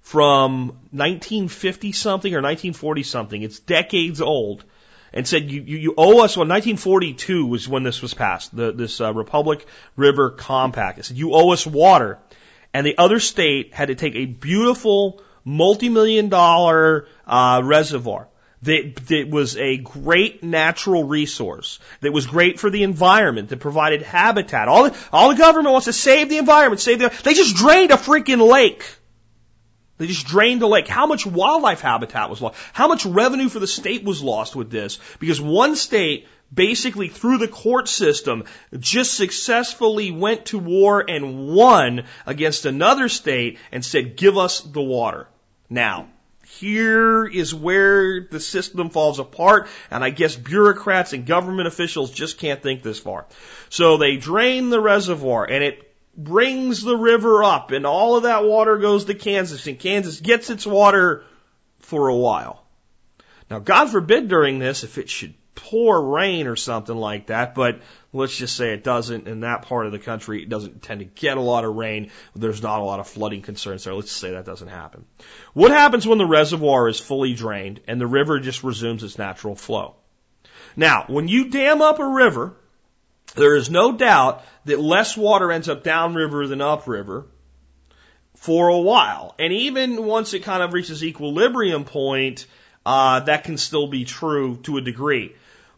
[0.00, 3.42] from 1950 something or 1940 something.
[3.42, 4.64] It's decades old.
[5.12, 6.36] And said you, you, you owe us.
[6.36, 8.54] Well, 1942 was when this was passed.
[8.54, 9.64] The, this uh, Republic
[9.96, 10.98] River Compact.
[10.98, 12.18] It said you owe us water,
[12.72, 18.26] and the other state had to take a beautiful multi-million dollar uh, reservoir
[18.64, 24.02] that, that was a great natural resource, that was great for the environment, that provided
[24.02, 24.68] habitat.
[24.68, 27.90] All the, all the government wants to save the environment, save the, they just drained
[27.90, 28.84] a freaking lake.
[29.96, 30.88] They just drained the lake.
[30.88, 32.58] How much wildlife habitat was lost?
[32.72, 34.98] How much revenue for the state was lost with this?
[35.20, 38.44] Because one state basically through the court system
[38.78, 44.82] just successfully went to war and won against another state and said, give us the
[44.82, 45.28] water.
[45.70, 46.08] Now,
[46.46, 52.38] here is where the system falls apart, and I guess bureaucrats and government officials just
[52.38, 53.26] can't think this far.
[53.68, 58.44] So they drain the reservoir, and it brings the river up, and all of that
[58.44, 61.24] water goes to Kansas, and Kansas gets its water
[61.80, 62.64] for a while.
[63.50, 67.80] Now, God forbid during this if it should pour rain or something like that, but
[68.12, 70.42] let's just say it doesn't in that part of the country.
[70.42, 72.10] It doesn't tend to get a lot of rain.
[72.34, 73.94] There's not a lot of flooding concerns there.
[73.94, 75.04] Let's say that doesn't happen.
[75.52, 79.54] What happens when the reservoir is fully drained and the river just resumes its natural
[79.54, 79.96] flow?
[80.76, 82.56] Now, when you dam up a river,
[83.36, 87.26] there is no doubt that less water ends up downriver than upriver
[88.36, 89.34] for a while.
[89.38, 92.46] And even once it kind of reaches equilibrium point,
[92.84, 95.34] uh, that can still be true to a degree.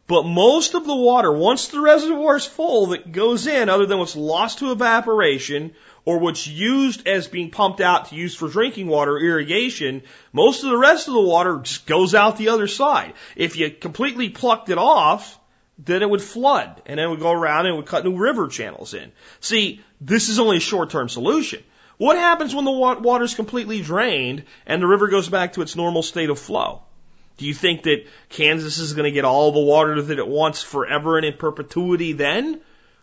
[0.09, 3.99] But most of the water, once the reservoir is full, that goes in, other than
[3.99, 8.87] what's lost to evaporation or what's used as being pumped out to use for drinking
[8.87, 13.14] water, irrigation, most of the rest of the water just goes out the other side.
[13.35, 15.40] If you completely plucked it off,
[15.79, 18.16] then it would flood and then it would go around and it would cut new
[18.16, 19.11] river channels in.
[19.40, 21.64] See, this is only a short term solution.
[21.99, 25.75] What happens when the water is completely drained and the river goes back to its
[25.75, 26.83] normal state of flow?
[27.37, 30.62] Do you think that Kansas is going to get all the water that it wants
[30.62, 32.61] forever and in perpetuity then?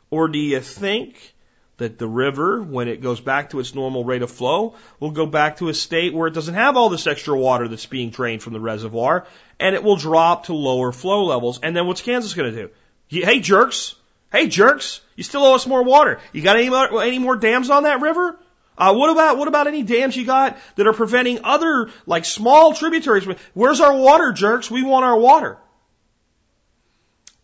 [0.09, 1.33] Or do you think
[1.77, 5.25] that the river, when it goes back to its normal rate of flow, will go
[5.25, 8.41] back to a state where it doesn't have all this extra water that's being drained
[8.41, 9.27] from the reservoir
[9.59, 11.59] and it will drop to lower flow levels?
[11.61, 12.69] And then what's Kansas going to do?
[13.07, 13.95] Hey, jerks!
[14.31, 15.01] Hey, jerks!
[15.15, 16.19] You still owe us more water.
[16.31, 18.37] You got any more, any more dams on that river?
[18.77, 22.73] Uh, what about what about any dams you got that are preventing other like small
[22.73, 23.27] tributaries?
[23.53, 24.71] Where's our water, jerks?
[24.71, 25.57] We want our water.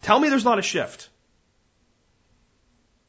[0.01, 1.09] Tell me there's not a shift.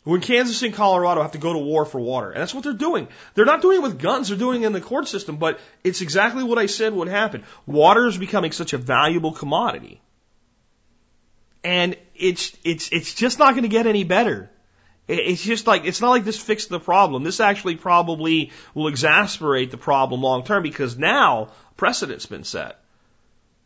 [0.03, 2.73] When Kansas and Colorado have to go to war for water, and that's what they're
[2.73, 3.09] doing.
[3.35, 6.01] They're not doing it with guns, they're doing it in the court system, but it's
[6.01, 7.45] exactly what I said would happen.
[7.67, 10.01] Water is becoming such a valuable commodity.
[11.63, 14.51] And it's it's it's just not going to get any better.
[15.09, 17.25] It's just like, it's not like this fixed the problem.
[17.25, 22.79] This actually probably will exasperate the problem long term because now precedent's been set.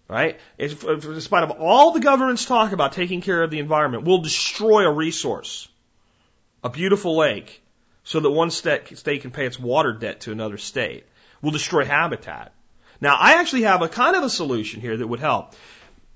[0.09, 0.39] Right?
[0.59, 0.85] If,
[1.23, 4.93] spite of all the government's talk about taking care of the environment, we'll destroy a
[4.93, 5.69] resource,
[6.63, 7.63] a beautiful lake,
[8.05, 11.05] so that one state, state can pay its water debt to another state.
[11.41, 12.53] We'll destroy habitat.
[13.01, 15.55] Now, I actually have a kind of a solution here that would help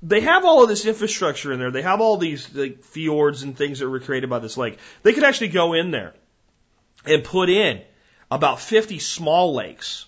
[0.03, 1.71] they have all of this infrastructure in there.
[1.71, 4.79] They have all these like, fjords and things that were created by this lake.
[5.03, 6.15] They could actually go in there
[7.05, 7.83] and put in
[8.31, 10.07] about 50 small lakes,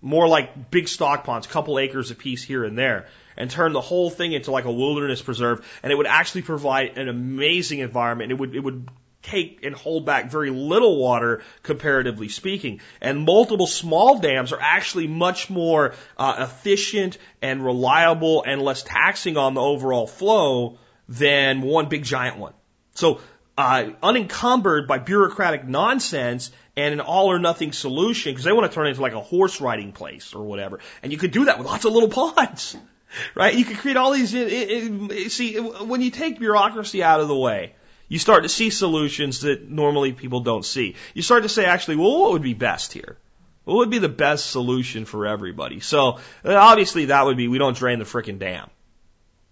[0.00, 3.80] more like big stock ponds, a couple acres apiece here and there, and turn the
[3.80, 5.64] whole thing into like a wilderness preserve.
[5.82, 8.32] And it would actually provide an amazing environment.
[8.32, 8.88] It would, it would
[9.22, 12.80] take and hold back very little water comparatively speaking.
[13.00, 19.36] And multiple small dams are actually much more uh, efficient and reliable and less taxing
[19.36, 22.54] on the overall flow than one big giant one.
[22.94, 23.20] So
[23.56, 28.74] uh, unencumbered by bureaucratic nonsense and an all or nothing solution because they want to
[28.74, 30.80] turn it into like a horse riding place or whatever.
[31.02, 32.76] And you could do that with lots of little ponds,
[33.34, 33.54] right?
[33.54, 34.32] You could create all these.
[34.32, 37.74] It, it, it, see, when you take bureaucracy out of the way,
[38.12, 40.96] you start to see solutions that normally people don't see.
[41.14, 43.16] You start to say, actually, well, what would be best here?
[43.64, 45.80] What would be the best solution for everybody?
[45.80, 48.68] So uh, obviously that would be we don't drain the frickin' dam.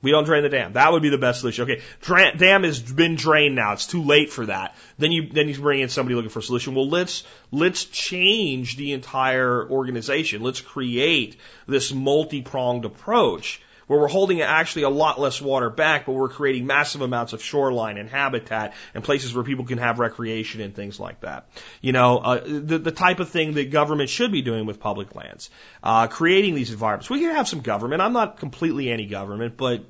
[0.03, 0.75] We don't drain the dam.
[0.75, 1.63] That would be the best solution.
[1.65, 3.73] Okay, dra- dam has been drained now.
[3.73, 4.77] It's too late for that.
[4.99, 6.75] Then you then you bring in somebody looking for a solution.
[6.75, 10.43] Well, let's let's change the entire organization.
[10.43, 16.13] Let's create this multi-pronged approach where we're holding actually a lot less water back, but
[16.13, 20.61] we're creating massive amounts of shoreline and habitat and places where people can have recreation
[20.61, 21.49] and things like that.
[21.81, 25.17] You know, uh, the, the type of thing that government should be doing with public
[25.17, 25.51] lands,
[25.83, 27.11] uh, creating these environments.
[27.11, 28.01] We can have some government.
[28.01, 29.83] I'm not completely anti-government, but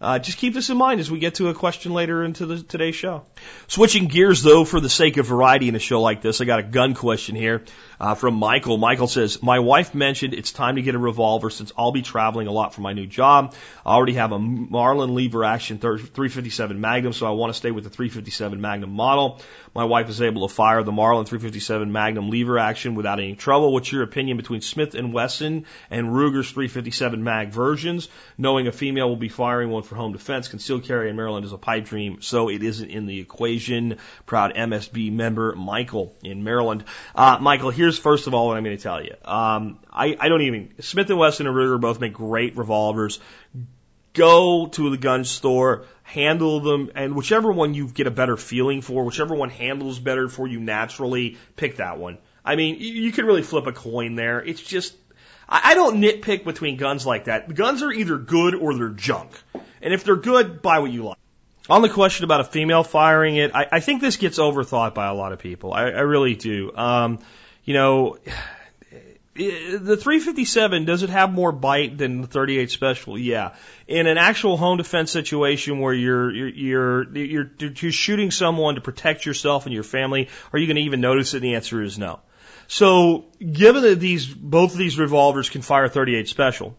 [0.00, 2.62] uh, just keep this in mind as we get to a question later into the,
[2.62, 3.24] today's show.
[3.68, 6.60] Switching gears, though, for the sake of variety in a show like this, I got
[6.60, 7.62] a gun question here
[8.04, 8.76] uh, from Michael.
[8.76, 12.48] Michael says, "My wife mentioned it's time to get a revolver since I'll be traveling
[12.48, 13.54] a lot for my new job.
[13.86, 17.84] I already have a Marlin lever action 357 Magnum, so I want to stay with
[17.84, 19.40] the 357 Magnum model.
[19.74, 23.72] My wife is able to fire the Marlin 357 Magnum lever action without any trouble.
[23.72, 28.08] What's your opinion between Smith and Wesson and Ruger's 357 Mag versions?
[28.36, 31.52] Knowing a female will be firing one for home defense, concealed carry in Maryland is
[31.52, 33.96] a pipe dream, so it isn't in the equation.
[34.26, 36.84] Proud MSB member Michael in Maryland.
[37.14, 39.14] Uh, Michael, here's first of all what I'm going to tell you.
[39.24, 43.20] Um, I, I don't even Smith and Wesson and Ruger both make great revolvers
[44.14, 48.80] go to the gun store, handle them, and whichever one you get a better feeling
[48.80, 52.18] for, whichever one handles better for you naturally, pick that one.
[52.44, 54.40] I mean, you, you could really flip a coin there.
[54.40, 54.94] It's just,
[55.48, 57.52] I, I don't nitpick between guns like that.
[57.52, 59.32] Guns are either good or they're junk.
[59.82, 61.18] And if they're good, buy what you like.
[61.68, 65.06] On the question about a female firing it, I, I think this gets overthought by
[65.06, 65.72] a lot of people.
[65.72, 66.70] I, I really do.
[66.76, 67.18] Um,
[67.64, 68.18] you know,
[69.34, 73.18] the 357 does it have more bite than the 38 special?
[73.18, 73.54] Yeah.
[73.88, 78.80] In an actual home defense situation where you're you're you're you're, you're shooting someone to
[78.80, 81.40] protect yourself and your family, are you going to even notice it?
[81.40, 82.20] The answer is no.
[82.66, 86.78] So, given that these both of these revolvers can fire 38 special,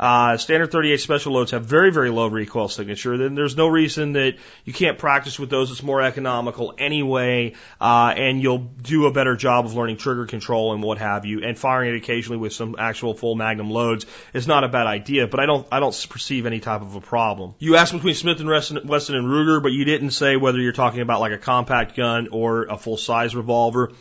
[0.00, 3.18] uh, standard 38 special loads have very, very low recoil signature.
[3.18, 5.70] Then there's no reason that you can't practice with those.
[5.70, 10.72] It's more economical anyway, uh, and you'll do a better job of learning trigger control
[10.72, 11.44] and what have you.
[11.44, 15.26] And firing it occasionally with some actual full magnum loads is not a bad idea.
[15.26, 17.54] But I don't, I don't perceive any type of a problem.
[17.58, 21.02] You asked between Smith and Wesson and Ruger, but you didn't say whether you're talking
[21.02, 23.92] about like a compact gun or a full size revolver.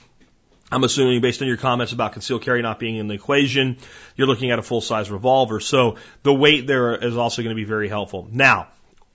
[0.72, 3.78] I'm assuming based on your comments about concealed carry not being in the equation,
[4.16, 5.60] you're looking at a full size revolver.
[5.60, 8.28] So the weight there is also going to be very helpful.
[8.32, 8.68] Now,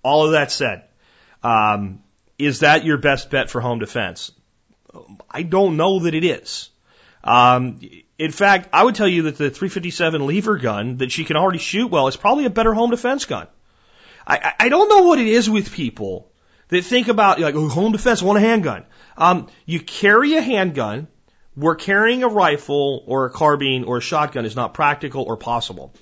[0.02, 0.84] all of that said,
[1.42, 2.02] um,
[2.38, 4.32] is that your best bet for home defense?
[5.30, 6.70] I don't know that it is.
[7.22, 7.80] Um,
[8.18, 11.58] in fact, I would tell you that the 357 lever gun that she can already
[11.58, 13.48] shoot well is probably a better home defense gun.
[14.26, 16.30] I, I don't know what it is with people
[16.68, 18.84] that think about like oh, home defense, want a handgun.
[19.16, 21.08] Um, you carry a handgun
[21.54, 25.92] where carrying a rifle or a carbine or a shotgun is not practical or possible.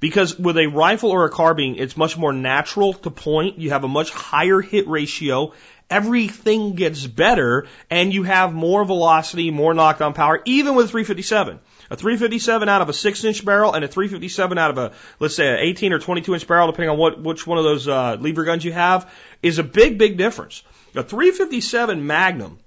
[0.00, 3.58] Because with a rifle or a carbine, it's much more natural to point.
[3.58, 5.52] You have a much higher hit ratio.
[5.88, 11.60] Everything gets better and you have more velocity, more knockdown power, even with 357.
[11.88, 15.36] A 357 out of a 6 inch barrel and a 357 out of a, let's
[15.36, 18.16] say, an 18 or 22 inch barrel, depending on what, which one of those, uh,
[18.20, 19.10] lever guns you have,
[19.42, 20.62] is a big, big difference.
[20.96, 22.58] A 357 Magnum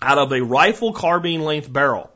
[0.00, 2.10] out of a rifle carbine length barrel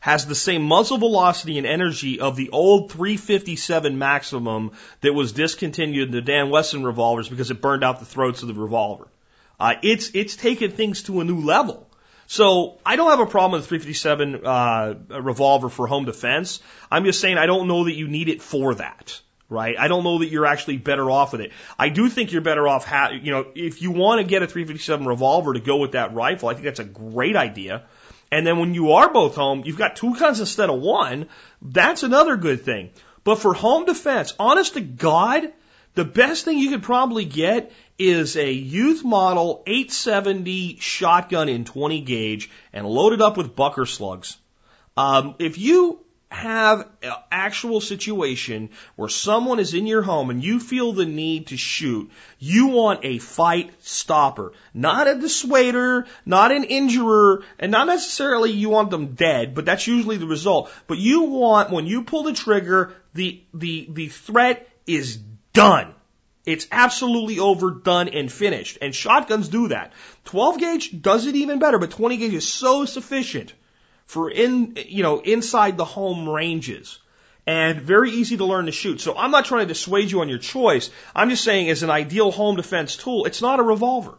[0.00, 6.08] has the same muzzle velocity and energy of the old 357 Maximum that was discontinued
[6.08, 9.08] in the Dan Wesson revolvers because it burned out the throats of the revolver.
[9.58, 11.88] Uh, it's it's taken things to a new level.
[12.26, 16.60] So I don't have a problem with 357 uh, revolver for home defense.
[16.90, 19.20] I'm just saying I don't know that you need it for that.
[19.48, 19.76] Right?
[19.78, 21.52] I don't know that you're actually better off with it.
[21.78, 24.46] I do think you're better off, ha- you know, if you want to get a
[24.46, 27.84] 357 revolver to go with that rifle, I think that's a great idea.
[28.32, 31.28] And then when you are both home, you've got two guns instead of one.
[31.62, 32.90] That's another good thing.
[33.22, 35.52] But for home defense, honest to God,
[35.94, 42.02] the best thing you could probably get is a youth model 870 shotgun in 20
[42.02, 44.36] gauge and loaded up with Bucker slugs.
[44.96, 46.00] Um, if you
[46.30, 51.48] have an actual situation where someone is in your home and you feel the need
[51.48, 57.86] to shoot, you want a fight stopper, not a dissuader, not an injurer, and not
[57.86, 60.70] necessarily you want them dead, but that's usually the result.
[60.88, 65.18] But you want, when you pull the trigger, the, the, the threat is
[65.52, 65.94] done.
[66.44, 68.78] It's absolutely over, done, and finished.
[68.82, 69.92] And shotguns do that.
[70.26, 73.52] 12 gauge does it even better, but 20 gauge is so sufficient
[74.06, 76.98] for in, you know, inside the home ranges
[77.46, 79.00] and very easy to learn to shoot.
[79.00, 80.90] So I'm not trying to dissuade you on your choice.
[81.14, 84.18] I'm just saying as an ideal home defense tool, it's not a revolver.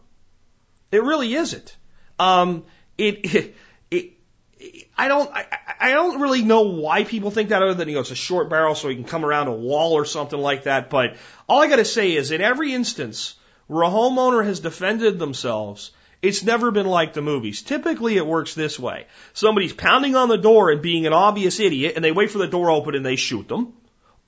[0.91, 1.75] It really isn't.
[2.19, 2.63] Um,
[2.97, 3.25] it,
[3.91, 4.13] it,
[4.59, 5.45] it, I don't, I,
[5.79, 8.49] I don't really know why people think that other than, you know, it's a short
[8.49, 10.89] barrel so you can come around a wall or something like that.
[10.89, 11.17] But
[11.47, 13.35] all I gotta say is in every instance
[13.67, 15.91] where a homeowner has defended themselves,
[16.27, 17.61] it's never been like the movies.
[17.61, 19.05] Typically it works this way.
[19.33, 22.47] Somebody's pounding on the door and being an obvious idiot and they wait for the
[22.47, 23.73] door open and they shoot them.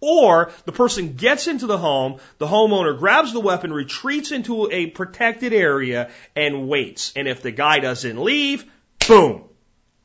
[0.01, 4.87] Or the person gets into the home, the homeowner grabs the weapon, retreats into a
[4.87, 7.11] protected area and waits.
[7.17, 8.63] And if the guy doesn't leave,
[9.05, 9.43] boom.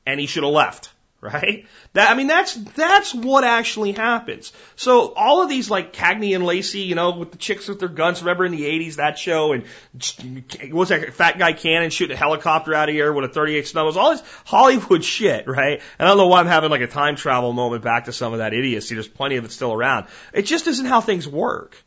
[0.04, 0.93] And he should have left
[1.24, 1.66] right?
[1.94, 4.52] That, I mean, that's, that's what actually happens.
[4.76, 7.88] So all of these like Cagney and Lacey, you know, with the chicks with their
[7.88, 9.64] guns, remember in the 80s, that show, and
[10.70, 13.96] what's that fat guy cannon shooting a helicopter out of here with a 38 Snubbies,
[13.96, 15.80] all this Hollywood shit, right?
[15.98, 18.34] And I don't know why I'm having like a time travel moment back to some
[18.34, 18.94] of that idiocy.
[18.94, 20.06] There's plenty of it still around.
[20.32, 21.82] It just isn't how things work.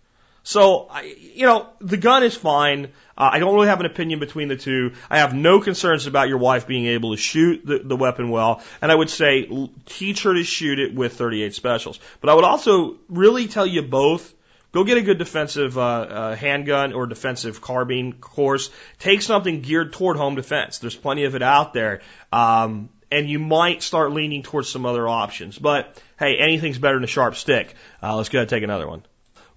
[0.47, 2.85] So, I, you know, the gun is fine.
[3.17, 4.93] Uh, I don't really have an opinion between the two.
[5.09, 8.61] I have no concerns about your wife being able to shoot the, the weapon well.
[8.81, 9.49] And I would say
[9.87, 11.99] teach her to shoot it with 38 specials.
[12.21, 14.33] But I would also really tell you both
[14.73, 18.69] Go get a good defensive uh, uh, handgun or defensive carbine course.
[18.99, 20.79] Take something geared toward home defense.
[20.79, 22.01] There's plenty of it out there.
[22.31, 25.57] Um, and you might start leaning towards some other options.
[25.57, 27.73] But hey, anything's better than a sharp stick.
[28.03, 29.03] Uh, let's go ahead and take another one.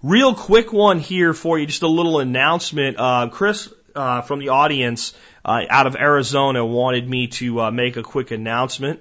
[0.03, 2.97] Real quick one here for you, just a little announcement.
[2.97, 5.13] Uh, Chris uh, from the audience
[5.45, 8.99] uh, out of Arizona wanted me to uh, make a quick announcement.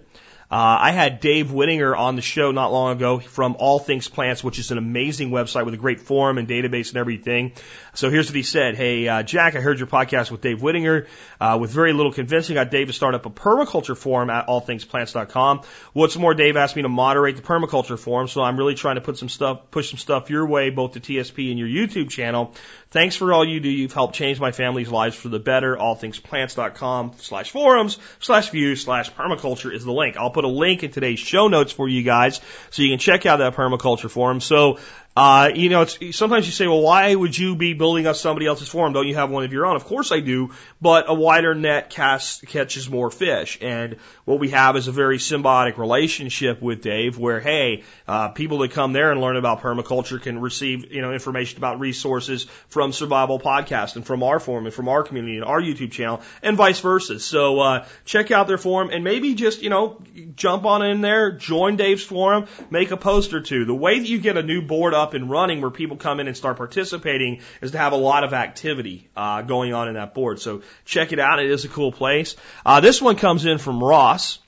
[0.50, 4.42] Uh, I had Dave Whitinger on the show not long ago from All Things Plants,
[4.42, 7.52] which is an amazing website with a great forum and database and everything.
[7.94, 8.74] So here's what he said.
[8.74, 11.06] Hey, uh, Jack, I heard your podcast with Dave Whitinger.
[11.40, 14.48] Uh, with very little convincing, I got Dave to start up a permaculture forum at
[14.48, 15.62] allthingsplants.com.
[15.92, 19.02] What's more, Dave asked me to moderate the permaculture forum, so I'm really trying to
[19.02, 22.54] put some stuff, push some stuff your way, both to TSP and your YouTube channel.
[22.90, 23.68] Thanks for all you do.
[23.68, 25.76] You've helped change my family's lives for the better.
[25.76, 30.16] Allthingsplants.com slash forums slash views slash permaculture is the link.
[30.16, 33.26] I'll put a link in today's show notes for you guys so you can check
[33.26, 34.40] out that permaculture forum.
[34.40, 34.80] So
[35.20, 38.46] uh, you know, it's, sometimes you say, well, why would you be building up somebody
[38.46, 38.94] else's forum?
[38.94, 39.76] Don't you have one of your own?
[39.76, 43.58] Of course I do, but a wider net casts, catches more fish.
[43.60, 48.56] And what we have is a very symbiotic relationship with Dave where, hey, uh, people
[48.60, 52.90] that come there and learn about permaculture can receive, you know, information about resources from
[52.90, 56.56] Survival Podcast and from our forum and from our community and our YouTube channel and
[56.56, 57.20] vice versa.
[57.20, 60.00] So, uh, check out their forum and maybe just, you know,
[60.34, 63.66] jump on in there, join Dave's forum, make a post or two.
[63.66, 66.28] The way that you get a new board up and running where people come in
[66.28, 70.14] and start participating is to have a lot of activity uh, going on in that
[70.14, 70.40] board.
[70.40, 71.40] So check it out.
[71.40, 72.36] It is a cool place.
[72.64, 74.38] Uh, this one comes in from Ross.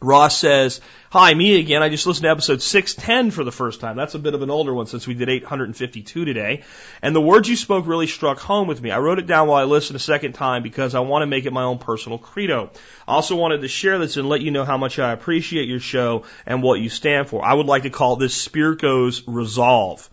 [0.00, 0.80] Ross says,
[1.10, 1.82] Hi, me again.
[1.82, 3.96] I just listened to episode 610 for the first time.
[3.96, 6.64] That's a bit of an older one since we did 852 today.
[7.00, 8.90] And the words you spoke really struck home with me.
[8.90, 11.46] I wrote it down while I listened a second time because I want to make
[11.46, 12.70] it my own personal credo.
[13.08, 15.80] I also wanted to share this and let you know how much I appreciate your
[15.80, 17.42] show and what you stand for.
[17.42, 20.10] I would like to call this Spirko's Resolve.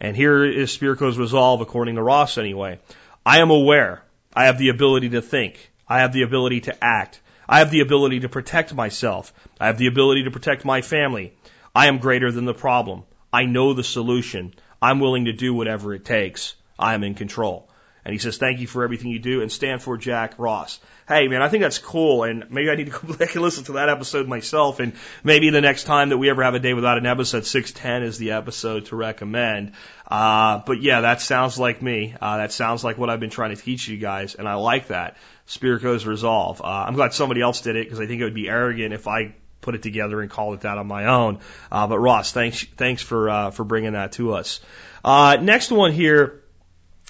[0.00, 2.78] And here is Spirko's Resolve according to Ross anyway.
[3.26, 4.02] I am aware.
[4.32, 5.70] I have the ability to think.
[5.86, 7.20] I have the ability to act.
[7.48, 9.32] I have the ability to protect myself.
[9.58, 11.32] I have the ability to protect my family.
[11.74, 13.04] I am greater than the problem.
[13.32, 14.54] I know the solution.
[14.82, 16.54] I'm willing to do whatever it takes.
[16.78, 17.68] I am in control.
[18.08, 20.80] And he says, thank you for everything you do and stand for Jack Ross.
[21.06, 23.64] Hey man, I think that's cool and maybe I need to go back and listen
[23.64, 26.72] to that episode myself and maybe the next time that we ever have a day
[26.72, 29.72] without an episode, 610 is the episode to recommend.
[30.10, 32.14] Uh, but yeah, that sounds like me.
[32.18, 34.86] Uh, that sounds like what I've been trying to teach you guys and I like
[34.86, 35.18] that.
[35.46, 36.62] Spirko's Resolve.
[36.62, 39.06] Uh, I'm glad somebody else did it because I think it would be arrogant if
[39.06, 41.40] I put it together and called it that on my own.
[41.70, 44.60] Uh, but Ross, thanks thanks for uh, for bringing that to us.
[45.04, 46.42] Uh, next one here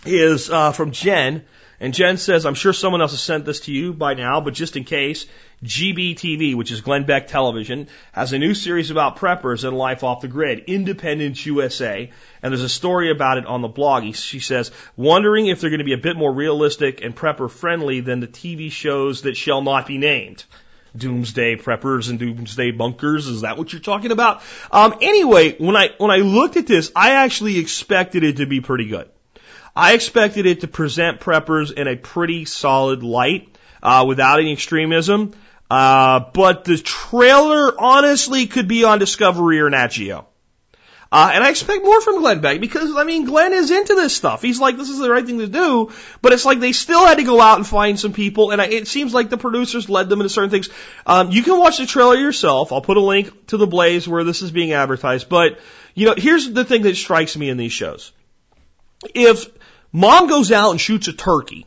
[0.04, 1.44] is uh, from Jen,
[1.80, 4.54] and Jen says, "I'm sure someone else has sent this to you by now, but
[4.54, 5.26] just in case."
[5.64, 10.20] GBTV, which is Glenn Beck Television, has a new series about preppers and life off
[10.20, 12.10] the grid, Independence USA,
[12.42, 14.14] and there's a story about it on the blog.
[14.14, 18.00] She says, wondering if they're going to be a bit more realistic and prepper friendly
[18.00, 20.44] than the TV shows that shall not be named.
[20.96, 23.26] Doomsday preppers and doomsday bunkers.
[23.26, 24.42] Is that what you're talking about?
[24.70, 28.60] Um, anyway, when I when I looked at this, I actually expected it to be
[28.60, 29.08] pretty good.
[29.78, 35.34] I expected it to present preppers in a pretty solid light, uh, without any extremism.
[35.70, 40.26] Uh, but the trailer honestly could be on Discovery or Nat Geo.
[41.12, 44.16] Uh, and I expect more from Glenn Beck because, I mean, Glenn is into this
[44.16, 44.42] stuff.
[44.42, 47.18] He's like, this is the right thing to do, but it's like they still had
[47.18, 50.08] to go out and find some people, and I, it seems like the producers led
[50.08, 50.68] them into certain things.
[51.06, 52.72] Um, you can watch the trailer yourself.
[52.72, 55.60] I'll put a link to the Blaze where this is being advertised, but,
[55.94, 58.10] you know, here's the thing that strikes me in these shows.
[59.14, 59.48] If
[59.92, 61.66] mom goes out and shoots a turkey,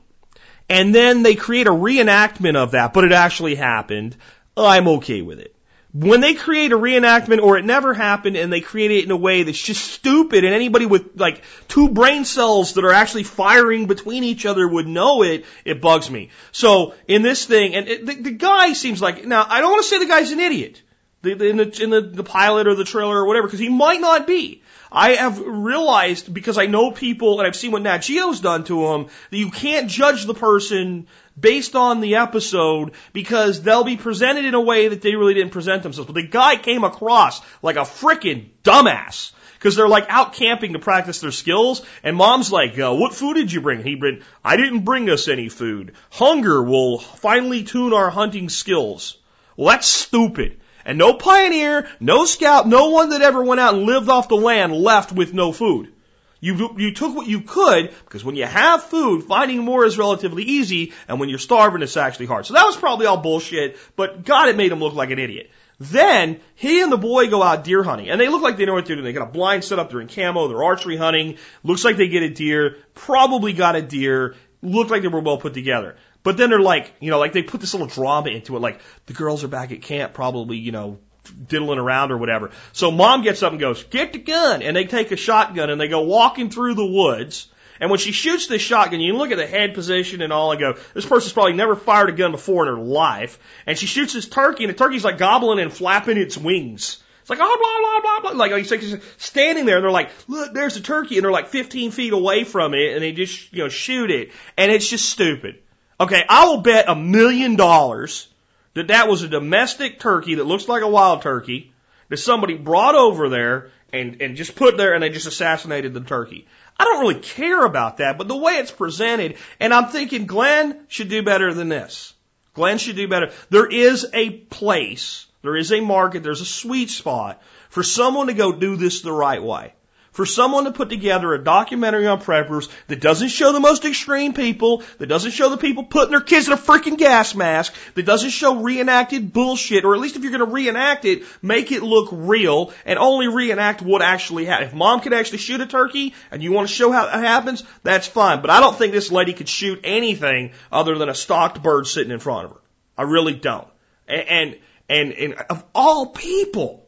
[0.69, 4.15] and then they create a reenactment of that, but it actually happened,
[4.55, 5.55] I'm okay with it.
[5.93, 9.17] When they create a reenactment or it never happened and they create it in a
[9.17, 13.88] way that's just stupid and anybody with like two brain cells that are actually firing
[13.88, 16.30] between each other would know it, it bugs me.
[16.53, 19.84] So in this thing, and it, the, the guy seems like, now I don't want
[19.84, 20.82] to say the guy's an idiot.
[21.24, 23.99] The, in the, in the, the pilot or the trailer or whatever, because he might
[23.99, 24.63] not be.
[24.91, 28.87] I have realized because I know people and I've seen what Nat Geo's done to
[28.87, 31.07] them that you can't judge the person
[31.39, 35.53] based on the episode because they'll be presented in a way that they really didn't
[35.53, 36.07] present themselves.
[36.07, 40.79] But the guy came across like a freaking dumbass because they're like out camping to
[40.79, 41.83] practice their skills.
[42.03, 45.27] And mom's like, uh, "What food did you bring?" He bring, "I didn't bring us
[45.27, 45.93] any food.
[46.09, 49.17] Hunger will finally tune our hunting skills."
[49.55, 50.61] Well, that's stupid.
[50.86, 54.36] And no pioneer, no scout, no one that ever went out and lived off the
[54.36, 55.93] land left with no food.
[56.39, 60.43] You, you took what you could, because when you have food, finding more is relatively
[60.43, 62.47] easy, and when you're starving, it's actually hard.
[62.47, 65.51] So that was probably all bullshit, but God, it made him look like an idiot.
[65.79, 68.73] Then, he and the boy go out deer hunting, and they look like they know
[68.73, 69.03] what they're doing.
[69.03, 72.07] They got a blind set up, they're in camo, they're archery hunting, looks like they
[72.07, 75.95] get a deer, probably got a deer, looked like they were well put together.
[76.24, 78.80] But then they're like, you know, like they put this little drama into it, like
[79.07, 80.99] the girls are back at camp, probably, you know,
[81.47, 82.51] diddling around or whatever.
[82.74, 84.61] So mom gets up and goes, get the gun.
[84.61, 87.47] And they take a shotgun and they go walking through the woods.
[87.80, 90.59] And when she shoots this shotgun, you look at the head position and all and
[90.59, 93.39] go, this person's probably never fired a gun before in her life.
[93.65, 96.99] And she shoots this turkey and the turkey's like gobbling and flapping its wings.
[97.22, 97.57] It's like, oh,
[98.01, 98.39] blah, blah, blah, blah.
[98.39, 101.17] Like, like standing there and they're like, look, there's a turkey.
[101.17, 104.32] And they're like 15 feet away from it and they just, you know, shoot it.
[104.57, 105.59] And it's just stupid.
[106.02, 108.28] Okay, I will bet a million dollars
[108.74, 111.72] that that was a domestic turkey that looks like a wild turkey
[112.10, 116.02] that somebody brought over there and, and just put there and they just assassinated the
[116.02, 116.47] turkey.
[116.80, 120.80] I don't really care about that, but the way it's presented, and I'm thinking Glenn
[120.88, 122.16] should do better than this.
[122.56, 123.32] Glenn should do better.
[123.52, 128.34] There is a place, there is a market, there's a sweet spot for someone to
[128.34, 129.76] go do this the right way
[130.12, 134.34] for someone to put together a documentary on preppers that doesn't show the most extreme
[134.34, 138.05] people, that doesn't show the people putting their kids in a freaking gas mask, that
[138.05, 141.82] doesn't show reenacted bullshit, or at least if you're going to reenact it, make it
[141.82, 144.68] look real and only reenact what actually happened.
[144.68, 147.64] If mom could actually shoot a turkey and you want to show how it happens,
[147.84, 148.41] that's fine.
[148.41, 152.12] But I don't think this lady could shoot anything other than a stalked bird sitting
[152.12, 152.62] in front of her.
[152.97, 153.68] I really don't.
[154.07, 154.59] And, and,
[154.89, 156.86] and, and of all people,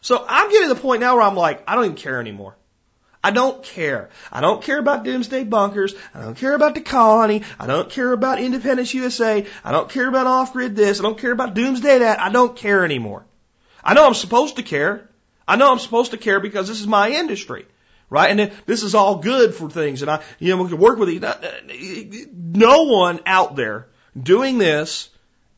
[0.00, 2.56] so I'm getting to the point now where I'm like, I don't even care anymore.
[3.22, 4.08] I don't care.
[4.32, 5.94] I don't care about doomsday bunkers.
[6.14, 7.42] I don't care about the colony.
[7.58, 9.46] I don't care about Independence USA.
[9.62, 11.00] I don't care about off grid this.
[11.00, 12.18] I don't care about doomsday that.
[12.18, 13.26] I don't care anymore.
[13.84, 15.10] I know I'm supposed to care.
[15.46, 17.66] I know I'm supposed to care because this is my industry.
[18.08, 18.30] Right?
[18.30, 20.00] And this is all good for things.
[20.00, 21.22] And I, you know, we can work with it.
[21.22, 21.36] Uh,
[22.34, 23.86] no one out there
[24.20, 25.09] doing this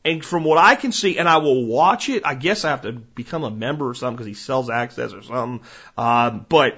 [0.05, 2.81] and from what I can see, and I will watch it, I guess I have
[2.81, 5.65] to become a member or something because he sells access or something.
[5.97, 6.77] Uh, but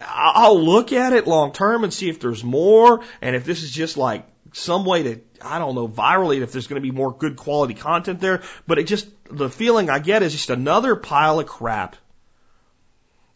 [0.00, 3.70] I'll look at it long term and see if there's more and if this is
[3.70, 7.12] just like some way to, I don't know, virally, if there's going to be more
[7.12, 8.42] good quality content there.
[8.66, 11.96] But it just, the feeling I get is just another pile of crap.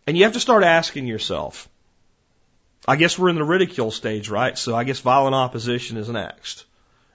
[0.06, 1.68] And you have to start asking yourself,
[2.88, 4.56] I guess we're in the ridicule stage, right?
[4.56, 6.64] So I guess violent opposition is next.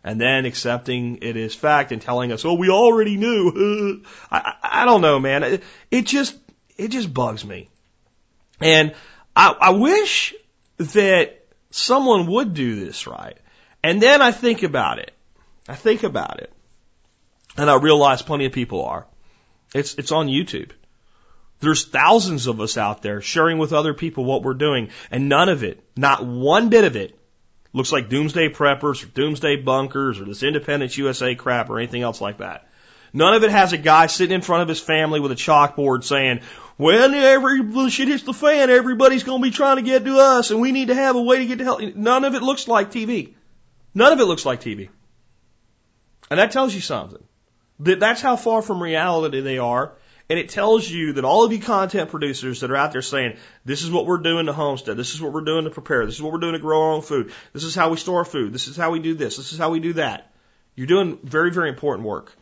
[0.04, 4.04] And then accepting it as fact and telling us, oh, we already knew.
[4.32, 5.44] I, I don't know, man.
[5.44, 6.36] It, it just,
[6.76, 7.70] it just bugs me.
[8.60, 8.96] And
[9.36, 10.34] I, I wish
[10.78, 13.38] that someone would do this right.
[13.84, 15.12] And then I think about it.
[15.68, 16.52] I think about it.
[17.58, 19.06] And I realize plenty of people are.
[19.74, 20.72] It's, it's on YouTube.
[21.60, 25.48] There's thousands of us out there sharing with other people what we're doing, and none
[25.48, 27.18] of it, not one bit of it,
[27.74, 32.22] looks like doomsday preppers or doomsday bunkers or this Independence USA crap or anything else
[32.22, 32.68] like that.
[33.14, 36.04] None of it has a guy sitting in front of his family with a chalkboard
[36.04, 36.42] saying,
[36.78, 40.52] when every shit hits the fan, everybody's going to be trying to get to us
[40.52, 41.82] and we need to have a way to get to help.
[41.96, 43.34] None of it looks like TV.
[43.94, 44.90] None of it looks like TV.
[46.30, 47.24] And that tells you something.
[47.82, 49.94] That that's how far from reality they are.
[50.30, 53.38] And it tells you that all of you content producers that are out there saying,
[53.66, 56.16] this is what we're doing to homestead, this is what we're doing to prepare, this
[56.16, 58.54] is what we're doing to grow our own food, this is how we store food,
[58.54, 60.32] this is how we do this, this is how we do that.
[60.76, 62.34] You're doing very, very important work.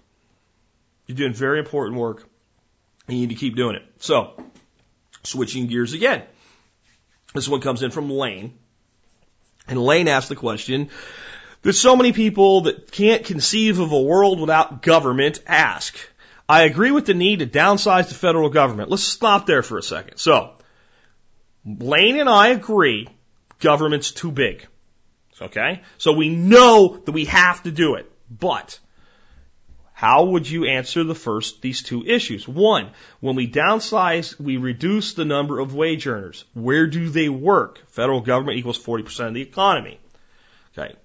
[1.08, 2.28] You're doing very important work,
[3.08, 3.84] and you need to keep doing it.
[3.98, 4.36] So,
[5.24, 6.24] switching gears again.
[7.34, 8.58] This one comes in from Lane.
[9.68, 10.90] And Lane asked the question
[11.62, 15.98] that so many people that can't conceive of a world without government ask.
[16.50, 18.89] I agree with the need to downsize the federal government.
[18.89, 20.18] Let's stop there for a second.
[20.18, 20.56] So,
[21.64, 23.08] Lane and I agree
[23.60, 24.66] government's too big.
[25.39, 25.84] Okay?
[26.00, 28.12] So we know that we have to do it.
[28.32, 28.80] But
[29.93, 32.47] how would you answer the first, these two issues?
[32.47, 36.45] One, when we downsize, we reduce the number of wage earners.
[36.54, 37.80] Where do they work?
[37.89, 40.00] Federal government equals 40% of the economy.
[40.78, 40.95] Okay.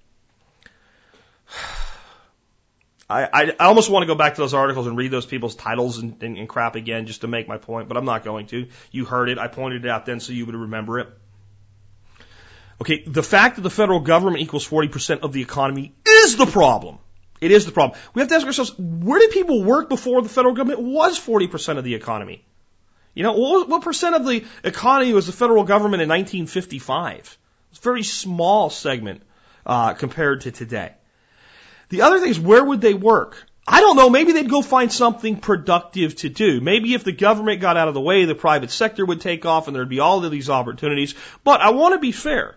[3.07, 5.99] I, I, almost want to go back to those articles and read those people's titles
[5.99, 8.67] and, and, and crap again just to make my point, but I'm not going to.
[8.91, 9.37] You heard it.
[9.37, 11.09] I pointed it out then so you would remember it.
[12.81, 16.97] Okay, the fact that the federal government equals 40% of the economy is the problem.
[17.39, 17.99] It is the problem.
[18.13, 21.77] We have to ask ourselves, where did people work before the federal government was 40%
[21.77, 22.43] of the economy?
[23.13, 27.37] You know, what, what percent of the economy was the federal government in 1955?
[27.69, 29.21] It's a very small segment
[29.65, 30.93] uh, compared to today.
[31.89, 33.45] The other thing is, where would they work?
[33.67, 34.09] I don't know.
[34.09, 36.61] Maybe they'd go find something productive to do.
[36.61, 39.67] Maybe if the government got out of the way, the private sector would take off
[39.67, 41.15] and there'd be all of these opportunities.
[41.43, 42.55] But I want to be fair.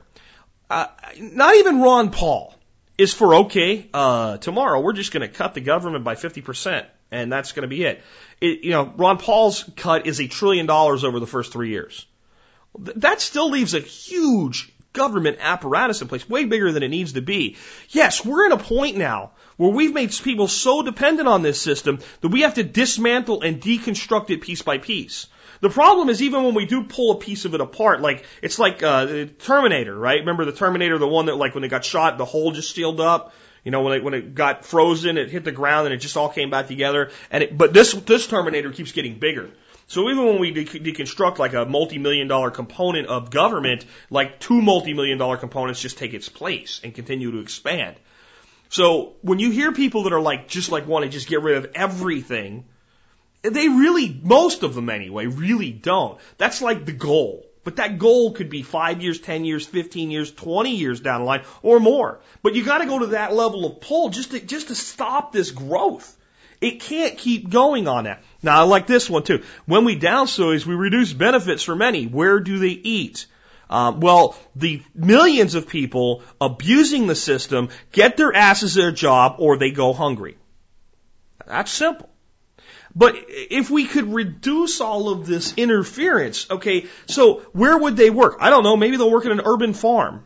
[0.69, 0.87] Uh,
[1.19, 2.55] not even Ron Paul
[2.99, 7.33] is for okay, uh, tomorrow we're just going to cut the government by 50% and
[7.33, 8.03] that's going to be it.
[8.41, 8.65] it.
[8.65, 12.07] You know, Ron Paul's cut is a trillion dollars over the first three years.
[12.79, 17.23] That still leaves a huge government apparatus in place, way bigger than it needs to
[17.23, 17.57] be.
[17.91, 22.01] Yes, we're at a point now where we've made people so dependent on this system
[22.21, 25.29] that we have to dismantle and deconstruct it piece by piece.
[25.61, 28.59] The problem is even when we do pull a piece of it apart, like it's
[28.59, 30.21] like uh, Terminator, right?
[30.21, 33.01] Remember the Terminator, the one that like when they got shot, the hole just sealed
[33.01, 33.33] up.
[33.65, 36.17] You know, when it when it got frozen, it hit the ground and it just
[36.17, 37.11] all came back together.
[37.31, 39.51] And it, but this this Terminator keeps getting bigger.
[39.89, 44.61] So even when we de- deconstruct like a multi-million dollar component of government, like two
[44.61, 47.97] multi-million dollar components just take its place and continue to expand.
[48.69, 51.57] So when you hear people that are like just like want to just get rid
[51.57, 52.67] of everything,
[53.41, 56.19] they really, most of them anyway, really don't.
[56.37, 57.47] That's like the goal.
[57.65, 61.27] But that goal could be five years, 10 years, 15 years, 20 years down the
[61.27, 62.21] line or more.
[62.43, 65.51] But you gotta go to that level of pull just to, just to stop this
[65.51, 66.15] growth.
[66.61, 68.23] It can't keep going on that.
[68.43, 69.43] Now I like this one too.
[69.67, 72.07] When we downsize, we reduce benefits for many.
[72.07, 73.27] Where do they eat?
[73.71, 79.59] Um, well, the millions of people abusing the system get their asses a job or
[79.59, 80.39] they go hungry.
[81.47, 82.09] That's simple.
[82.95, 88.39] But if we could reduce all of this interference, okay, so where would they work?
[88.41, 90.25] I don't know, maybe they'll work in an urban farm.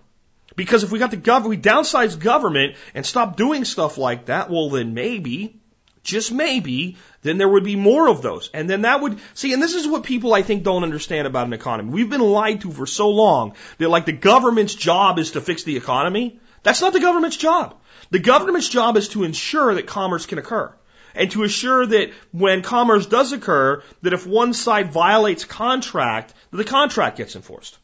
[0.54, 4.50] Because if we got the government, we downsize government and stop doing stuff like that,
[4.50, 5.60] well then maybe
[6.02, 8.50] just maybe, then there would be more of those.
[8.52, 11.46] And then that would, see, and this is what people I think don't understand about
[11.46, 11.90] an economy.
[11.90, 15.62] We've been lied to for so long that like the government's job is to fix
[15.62, 16.40] the economy.
[16.62, 17.76] That's not the government's job.
[18.10, 20.72] The government's job is to ensure that commerce can occur.
[21.14, 26.56] And to assure that when commerce does occur, that if one side violates contract, that
[26.56, 27.78] the contract gets enforced.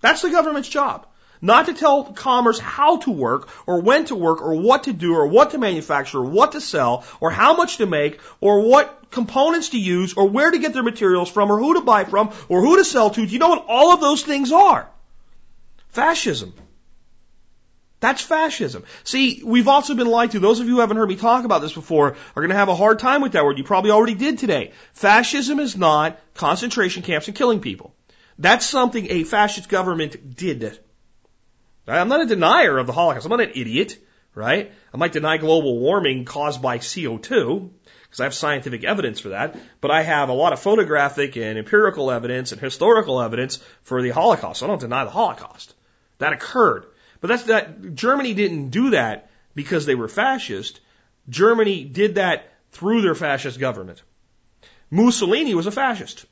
[0.00, 1.06] That's the government's job.
[1.42, 5.14] Not to tell commerce how to work or when to work or what to do
[5.14, 9.10] or what to manufacture or what to sell or how much to make or what
[9.10, 12.32] components to use or where to get their materials from or who to buy from
[12.48, 13.24] or who to sell to.
[13.24, 14.88] Do you know what all of those things are?
[15.88, 16.52] Fascism.
[18.00, 18.84] That's fascism.
[19.04, 20.40] See, we've also been lied to.
[20.40, 22.70] Those of you who haven't heard me talk about this before are going to have
[22.70, 23.58] a hard time with that word.
[23.58, 24.72] You probably already did today.
[24.94, 27.94] Fascism is not concentration camps and killing people.
[28.38, 30.78] That's something a fascist government did.
[31.98, 33.26] I'm not a denier of the Holocaust.
[33.26, 33.98] I'm not an idiot,
[34.34, 34.72] right?
[34.92, 37.70] I might deny global warming caused by CO2
[38.04, 41.58] because I have scientific evidence for that, but I have a lot of photographic and
[41.58, 44.60] empirical evidence and historical evidence for the Holocaust.
[44.60, 45.74] So I don't deny the Holocaust.
[46.18, 46.86] That occurred.
[47.20, 50.80] But that's that Germany didn't do that because they were fascist.
[51.28, 54.02] Germany did that through their fascist government.
[54.90, 56.26] Mussolini was a fascist.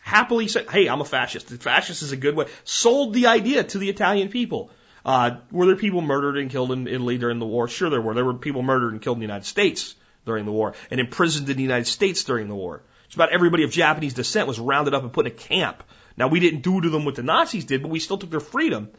[0.00, 1.48] Happily said, hey, I'm a fascist.
[1.48, 2.46] The Fascist is a good way.
[2.64, 4.70] Sold the idea to the Italian people.
[5.04, 7.68] Uh, were there people murdered and killed in Italy during the war?
[7.68, 8.14] Sure there were.
[8.14, 9.94] There were people murdered and killed in the United States
[10.24, 12.82] during the war and imprisoned in the United States during the war.
[13.06, 15.82] Just about everybody of Japanese descent was rounded up and put in a camp.
[16.16, 18.40] Now we didn't do to them what the Nazis did, but we still took their
[18.40, 18.90] freedom.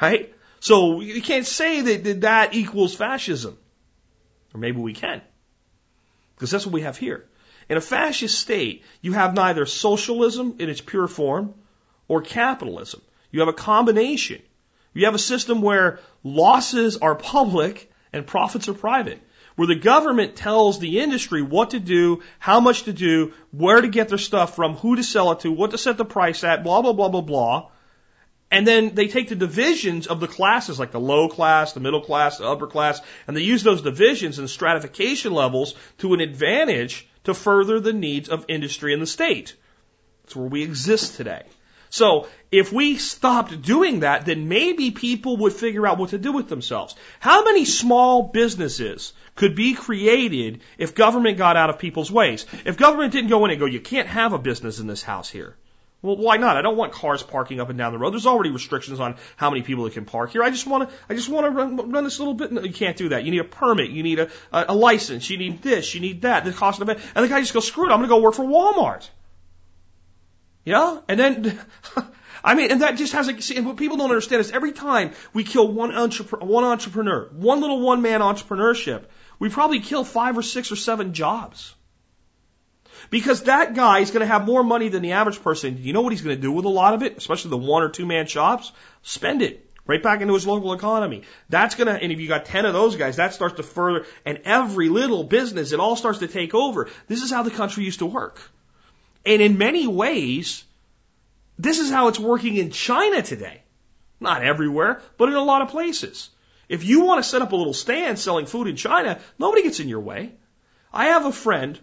[0.00, 0.34] Right?
[0.60, 3.56] So you can't say that that, that equals fascism.
[4.54, 5.22] Or maybe we can.
[6.34, 7.26] Because that's what we have here.
[7.68, 11.54] In a fascist state, you have neither socialism in its pure form
[12.08, 13.00] or capitalism.
[13.30, 14.42] You have a combination.
[14.92, 19.20] You have a system where losses are public and profits are private.
[19.56, 23.88] Where the government tells the industry what to do, how much to do, where to
[23.88, 26.64] get their stuff from, who to sell it to, what to set the price at,
[26.64, 27.68] blah, blah, blah, blah, blah.
[28.50, 32.00] And then they take the divisions of the classes, like the low class, the middle
[32.00, 37.08] class, the upper class, and they use those divisions and stratification levels to an advantage
[37.24, 39.54] to further the needs of industry and the state.
[40.22, 41.42] That's where we exist today.
[41.90, 46.32] So if we stopped doing that, then maybe people would figure out what to do
[46.32, 46.94] with themselves.
[47.18, 52.46] How many small businesses could be created if government got out of people's ways?
[52.64, 55.28] If government didn't go in and go, you can't have a business in this house
[55.28, 55.56] here.
[56.02, 56.56] Well, why not?
[56.56, 58.12] I don't want cars parking up and down the road.
[58.12, 60.42] There's already restrictions on how many people that can park here.
[60.42, 62.52] I just want to, I just want to run, run this little bit.
[62.52, 63.24] No, you can't do that.
[63.24, 63.90] You need a permit.
[63.90, 65.28] You need a, a, a license.
[65.28, 65.94] You need this.
[65.94, 66.44] You need that.
[66.44, 66.98] The cost of it.
[67.14, 67.92] And the guy just goes, screw it.
[67.92, 69.06] I'm going to go work for Walmart.
[70.64, 70.98] Yeah?
[71.08, 71.60] And then,
[72.44, 74.72] I mean, and that just has a, see, and what people don't understand is every
[74.72, 79.04] time we kill one, entrepreneur, one entrepreneur, one little one man entrepreneurship,
[79.38, 81.74] we probably kill five or six or seven jobs.
[83.08, 85.78] Because that guy is going to have more money than the average person.
[85.80, 87.82] You know what he's going to do with a lot of it, especially the one
[87.82, 88.70] or two man shops?
[89.02, 91.22] Spend it right back into his local economy.
[91.48, 94.04] That's going to, and if you got 10 of those guys, that starts to further,
[94.24, 96.88] and every little business, it all starts to take over.
[97.08, 98.40] This is how the country used to work.
[99.24, 100.64] And in many ways,
[101.58, 103.62] this is how it's working in China today.
[104.18, 106.30] Not everywhere, but in a lot of places.
[106.68, 109.80] If you want to set up a little stand selling food in China, nobody gets
[109.80, 110.32] in your way.
[110.92, 111.78] I have a friend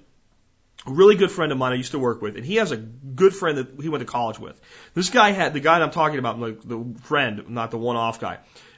[0.88, 2.77] a really good friend of mine I used to work with, and he has a
[2.77, 4.59] good friend that he went to college with.
[4.93, 8.38] This guy had the guy I'm talking about, like the friend, not the one-off guy,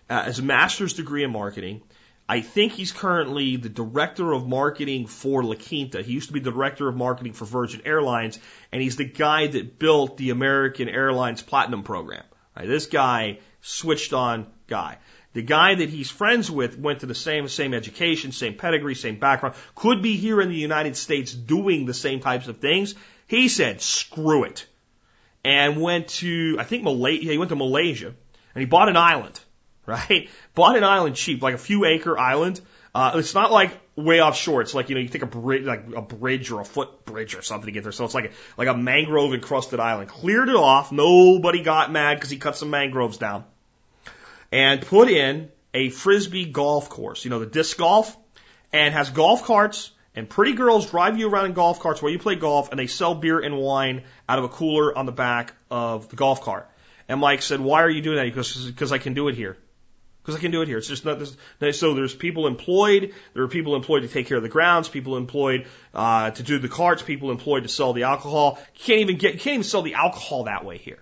[0.09, 1.81] uh, has a master's degree in marketing.
[2.29, 6.03] I think he's currently the director of marketing for La Quinta.
[6.03, 8.37] He used to be the director of marketing for Virgin Airlines,
[8.71, 12.23] and he's the guy that built the American Airlines Platinum program.
[12.55, 14.99] Right, this guy switched on guy.
[15.33, 19.17] The guy that he's friends with went to the same same education, same pedigree, same
[19.17, 22.93] background, could be here in the United States doing the same types of things.
[23.25, 24.67] He said, "Screw it,"
[25.43, 27.31] and went to I think Malaysia.
[27.31, 28.13] He went to Malaysia
[28.53, 29.39] and he bought an island.
[29.89, 32.61] Right, bought an island cheap, like a few acre island.
[32.93, 34.61] Uh, it's not like way offshore.
[34.61, 37.35] It's like you know you take a bridge, like a bridge or a foot bridge
[37.35, 37.91] or something to get there.
[37.91, 40.09] So it's like a, like a mangrove encrusted island.
[40.09, 40.91] Cleared it off.
[40.91, 43.45] Nobody got mad because he cut some mangroves down
[44.51, 48.15] and put in a frisbee golf course, you know, the disc golf,
[48.73, 52.19] and has golf carts and pretty girls drive you around in golf carts while you
[52.19, 55.53] play golf and they sell beer and wine out of a cooler on the back
[55.69, 56.69] of the golf cart.
[57.07, 58.25] And Mike said, why are you doing that?
[58.25, 59.57] He goes, because I can do it here.
[60.29, 60.77] Because I can do it here.
[60.77, 61.79] It's just not this.
[61.79, 63.15] So there's people employed.
[63.33, 64.87] There are people employed to take care of the grounds.
[64.87, 67.01] People employed uh, to do the carts.
[67.01, 68.59] People employed to sell the alcohol.
[68.75, 69.39] Can't even get.
[69.39, 70.99] Can't even sell the alcohol that way here.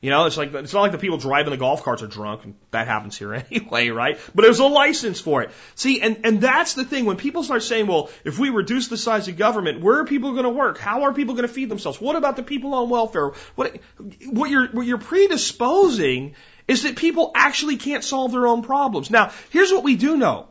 [0.00, 2.44] You know, it's like it's not like the people driving the golf carts are drunk,
[2.44, 4.18] and that happens here anyway, right?
[4.34, 5.50] But there's a license for it.
[5.74, 8.96] See, and and that's the thing when people start saying, well, if we reduce the
[8.96, 10.78] size of government, where are people going to work?
[10.78, 12.00] How are people going to feed themselves?
[12.00, 13.32] What about the people on welfare?
[13.56, 13.78] What
[14.24, 16.34] what you're what you're predisposing
[16.68, 19.10] is that people actually can't solve their own problems.
[19.10, 20.48] Now, here's what we do know.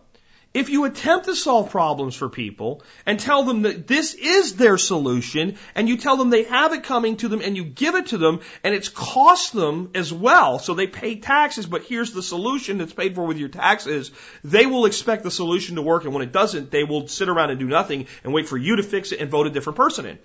[0.51, 4.79] If you attempt to solve problems for people and tell them that this is their
[4.79, 8.07] solution and you tell them they have it coming to them and you give it
[8.07, 12.23] to them and it's cost them as well, so they pay taxes, but here's the
[12.23, 14.11] solution that's paid for with your taxes,
[14.43, 17.51] they will expect the solution to work and when it doesn't, they will sit around
[17.51, 20.07] and do nothing and wait for you to fix it and vote a different person
[20.07, 20.17] in.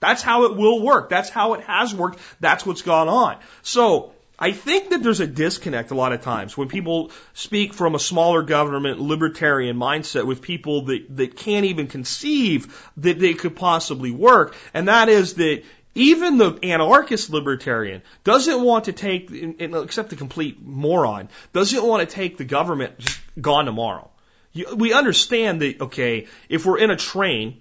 [0.00, 1.08] That's how it will work.
[1.10, 2.18] That's how it has worked.
[2.40, 3.38] That's what's gone on.
[3.62, 7.94] So, I think that there's a disconnect a lot of times when people speak from
[7.94, 13.54] a smaller government libertarian mindset with people that, that can't even conceive that they could
[13.54, 14.56] possibly work.
[14.72, 15.62] And that is that
[15.94, 22.12] even the anarchist libertarian doesn't want to take, except the complete moron, doesn't want to
[22.12, 24.10] take the government gone tomorrow.
[24.74, 27.60] We understand that, okay, if we're in a train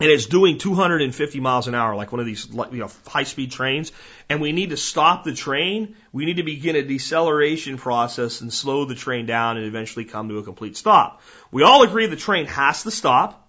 [0.00, 3.52] and it's doing 250 miles an hour, like one of these you know, high speed
[3.52, 3.92] trains,
[4.30, 8.52] and we need to stop the train, we need to begin a deceleration process and
[8.52, 11.20] slow the train down and eventually come to a complete stop.
[11.52, 13.46] We all agree the train has to stop.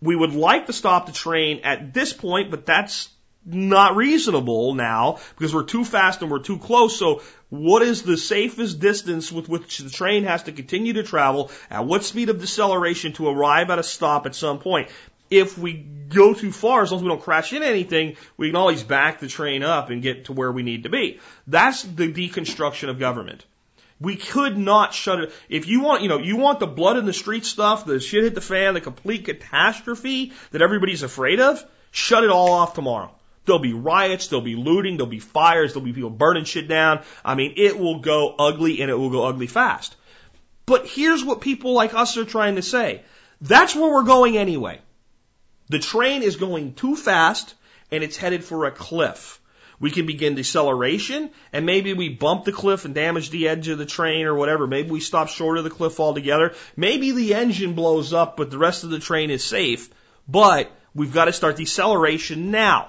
[0.00, 3.10] We would like to stop the train at this point, but that's
[3.44, 6.98] not reasonable now because we're too fast and we're too close.
[6.98, 11.50] So what is the safest distance with which the train has to continue to travel?
[11.70, 14.88] At what speed of deceleration to arrive at a stop at some point?
[15.30, 18.56] If we go too far, as long as we don't crash into anything, we can
[18.56, 21.20] always back the train up and get to where we need to be.
[21.46, 23.44] That's the deconstruction of government.
[24.00, 25.32] We could not shut it.
[25.48, 28.24] If you want, you know, you want the blood in the street stuff, the shit
[28.24, 33.14] hit the fan, the complete catastrophe that everybody's afraid of, shut it all off tomorrow.
[33.44, 37.02] There'll be riots, there'll be looting, there'll be fires, there'll be people burning shit down.
[37.24, 39.94] I mean, it will go ugly and it will go ugly fast.
[40.66, 43.02] But here's what people like us are trying to say.
[43.40, 44.80] That's where we're going anyway.
[45.70, 47.54] The train is going too fast
[47.92, 49.40] and it's headed for a cliff.
[49.78, 53.78] We can begin deceleration and maybe we bump the cliff and damage the edge of
[53.78, 54.66] the train or whatever.
[54.66, 56.54] Maybe we stop short of the cliff altogether.
[56.76, 59.88] Maybe the engine blows up, but the rest of the train is safe.
[60.28, 62.88] But we've got to start deceleration now.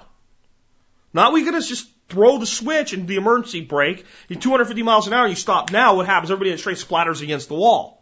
[1.13, 4.03] Not we're going to just throw the switch and the emergency brake.
[4.27, 5.97] You're 250 miles an hour you stop now.
[5.97, 6.31] What happens?
[6.31, 8.00] Everybody in the train splatters against the wall.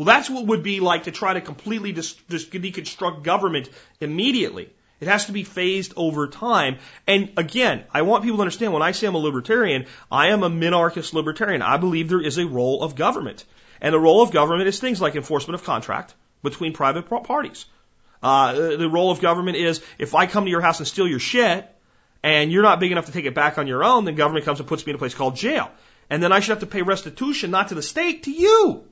[0.00, 3.68] Well, that's what would be like to try to completely dis- dis- deconstruct government
[4.00, 4.70] immediately.
[4.98, 6.78] It has to be phased over time.
[7.06, 10.42] And again, I want people to understand when I say I'm a libertarian, I am
[10.42, 11.60] a minarchist libertarian.
[11.60, 13.44] I believe there is a role of government.
[13.82, 17.66] And the role of government is things like enforcement of contract between private parties.
[18.22, 21.18] Uh, the role of government is if I come to your house and steal your
[21.18, 21.70] shit
[22.22, 24.60] and you're not big enough to take it back on your own, then government comes
[24.60, 25.70] and puts me in a place called jail.
[26.08, 28.86] And then I should have to pay restitution not to the state, to you.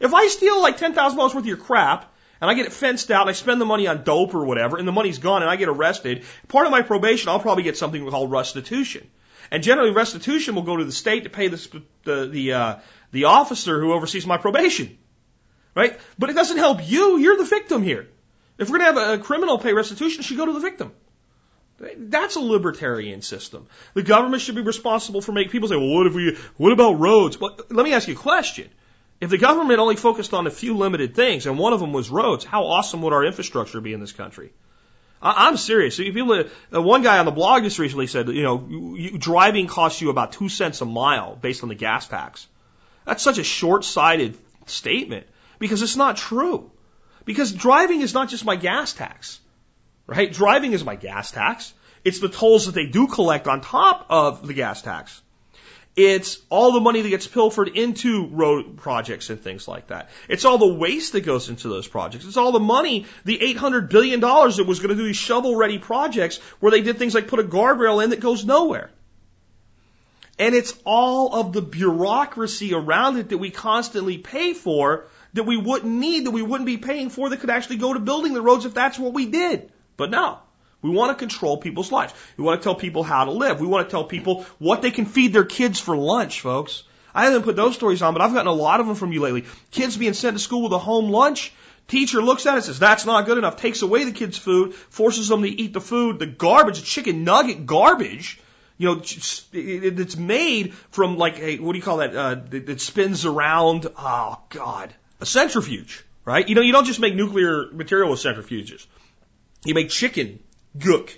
[0.00, 3.22] If I steal like $10,000 worth of your crap, and I get it fenced out,
[3.22, 5.56] and I spend the money on dope or whatever, and the money's gone, and I
[5.56, 9.08] get arrested, part of my probation, I'll probably get something called restitution.
[9.50, 12.76] And generally, restitution will go to the state to pay the the the, uh,
[13.12, 14.98] the officer who oversees my probation,
[15.74, 15.98] right?
[16.18, 17.18] But it doesn't help you.
[17.18, 18.08] You're the victim here.
[18.58, 20.92] If we're going to have a criminal pay restitution, it should go to the victim.
[21.98, 23.66] That's a libertarian system.
[23.92, 26.98] The government should be responsible for making people say, well, what if we, what about
[26.98, 27.38] roads?
[27.38, 28.70] Well, let me ask you a question.
[29.20, 32.10] If the government only focused on a few limited things, and one of them was
[32.10, 34.52] roads, how awesome would our infrastructure be in this country?
[35.22, 35.98] I, I'm serious.
[35.98, 40.10] Uh, one guy on the blog just recently said, you know, you, driving costs you
[40.10, 42.46] about two cents a mile based on the gas tax.
[43.06, 44.36] That's such a short-sighted
[44.66, 45.26] statement
[45.58, 46.70] because it's not true.
[47.24, 49.40] Because driving is not just my gas tax,
[50.06, 50.32] right?
[50.32, 51.72] Driving is my gas tax.
[52.04, 55.20] It's the tolls that they do collect on top of the gas tax.
[55.96, 60.10] It's all the money that gets pilfered into road projects and things like that.
[60.28, 62.26] It's all the waste that goes into those projects.
[62.26, 65.78] It's all the money, the $800 billion that was going to do these shovel ready
[65.78, 68.90] projects where they did things like put a guardrail in that goes nowhere.
[70.38, 75.56] And it's all of the bureaucracy around it that we constantly pay for that we
[75.56, 78.42] wouldn't need, that we wouldn't be paying for that could actually go to building the
[78.42, 79.72] roads if that's what we did.
[79.96, 80.40] But no.
[80.82, 82.12] We want to control people's lives.
[82.36, 83.60] We want to tell people how to live.
[83.60, 86.82] We want to tell people what they can feed their kids for lunch, folks.
[87.14, 89.20] I haven't put those stories on, but I've gotten a lot of them from you
[89.20, 89.46] lately.
[89.70, 91.52] Kids being sent to school with a home lunch.
[91.88, 94.74] Teacher looks at it, and says, that's not good enough, takes away the kids' food,
[94.74, 98.40] forces them to eat the food, the garbage, chicken nugget garbage,
[98.78, 103.24] you know, it's made from like a, what do you call that, uh, that spins
[103.24, 106.46] around, oh God, a centrifuge, right?
[106.46, 108.86] You know, you don't just make nuclear material with centrifuges.
[109.64, 110.40] You make chicken
[110.78, 111.12] gook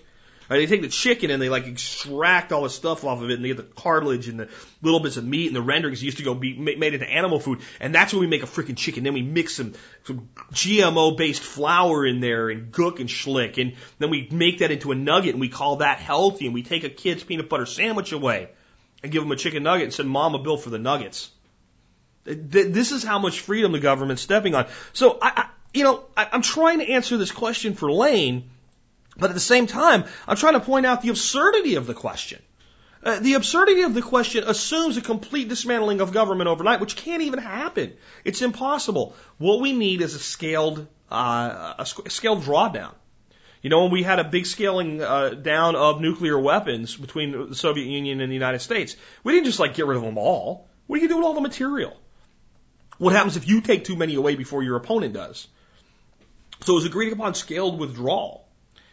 [0.49, 0.59] Right?
[0.59, 3.45] They take the chicken and they like extract all the stuff off of it and
[3.45, 4.49] they get the cartilage and the
[4.81, 7.61] little bits of meat and the renderings used to go be made into animal food.
[7.81, 9.05] And that's when we make a freaking chicken.
[9.05, 13.61] Then we mix some, some GMO based flour in there and gook and schlick.
[13.61, 16.47] And then we make that into a nugget and we call that healthy.
[16.47, 18.49] And we take a kid's peanut butter sandwich away
[19.03, 21.31] and give them a chicken nugget and send mom a bill for the nuggets.
[22.25, 24.67] This is how much freedom the government's stepping on.
[24.95, 28.49] So I, I you know, I, I'm trying to answer this question for Lane,
[29.19, 32.41] but at the same time, I'm trying to point out the absurdity of the question.
[33.03, 37.23] Uh, the absurdity of the question assumes a complete dismantling of government overnight, which can't
[37.23, 37.93] even happen.
[38.25, 39.15] It's impossible.
[39.39, 42.95] What we need is a scaled, uh, a scaled drawdown.
[43.63, 47.55] You know, when we had a big scaling uh, down of nuclear weapons between the
[47.55, 50.69] Soviet Union and the United States, we didn't just like get rid of them all.
[50.87, 51.97] What do you do with all the material?
[52.99, 55.47] What happens if you take too many away before your opponent does?
[56.63, 58.48] So it was agreed upon scaled withdrawal.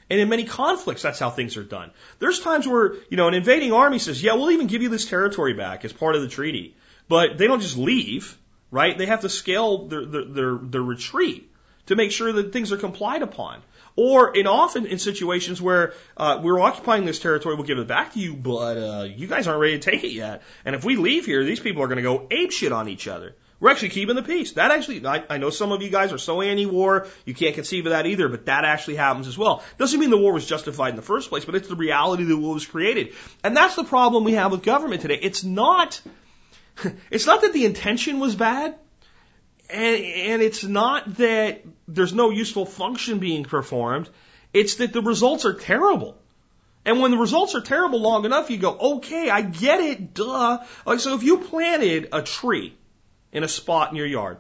[0.10, 1.91] And in many conflicts, that's how things are done.
[2.20, 5.06] There's times where, you know, an invading army says, yeah, we'll even give you this
[5.06, 6.76] territory back as part of the treaty.
[7.08, 8.38] But they don't just leave,
[8.70, 8.97] right?
[8.97, 11.51] They have to scale their, their, their, their retreat
[11.88, 13.62] to make sure that things are complied upon.
[13.95, 18.14] Or in often in situations where uh, we're occupying this territory, we'll give it back
[18.14, 20.43] to you, but uh, you guys aren't ready to take it yet.
[20.66, 23.08] And if we leave here, these people are going to go ape shit on each
[23.08, 23.36] other.
[23.60, 24.53] We're actually keeping the peace.
[24.53, 27.86] That actually, I, I know some of you guys are so anti-war, you can't conceive
[27.86, 29.64] of that either, but that actually happens as well.
[29.78, 32.38] Doesn't mean the war was justified in the first place, but it's the reality that
[32.38, 33.14] war was created.
[33.43, 35.20] And that's the problem we have with government today.
[35.22, 36.01] It's not,
[37.12, 38.76] it's not that the intention was bad,
[39.70, 44.10] and, and it's not that there's no useful function being performed.
[44.53, 46.18] It's that the results are terrible.
[46.86, 50.60] And when the results are terrible long enough, you go, okay, I get it, duh.
[50.86, 52.78] Like, so if you planted a tree,
[53.36, 54.38] in a spot in your yard.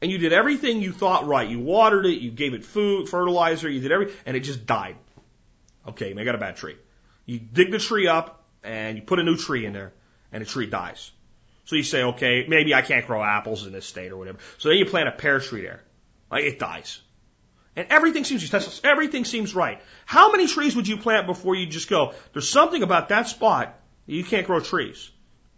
[0.00, 1.48] And you did everything you thought right.
[1.48, 4.96] You watered it, you gave it food, fertilizer, you did everything, and it just died.
[5.86, 6.76] Okay, I got a bad tree.
[7.26, 9.92] You dig the tree up and you put a new tree in there
[10.32, 11.10] and the tree dies.
[11.66, 14.38] So you say, okay, maybe I can't grow apples in this state or whatever.
[14.58, 15.82] So then you plant a pear tree there.
[16.30, 17.00] Like it dies.
[17.76, 19.80] And everything seems everything seems right.
[20.06, 23.78] How many trees would you plant before you just go, there's something about that spot
[24.06, 25.10] you can't grow trees?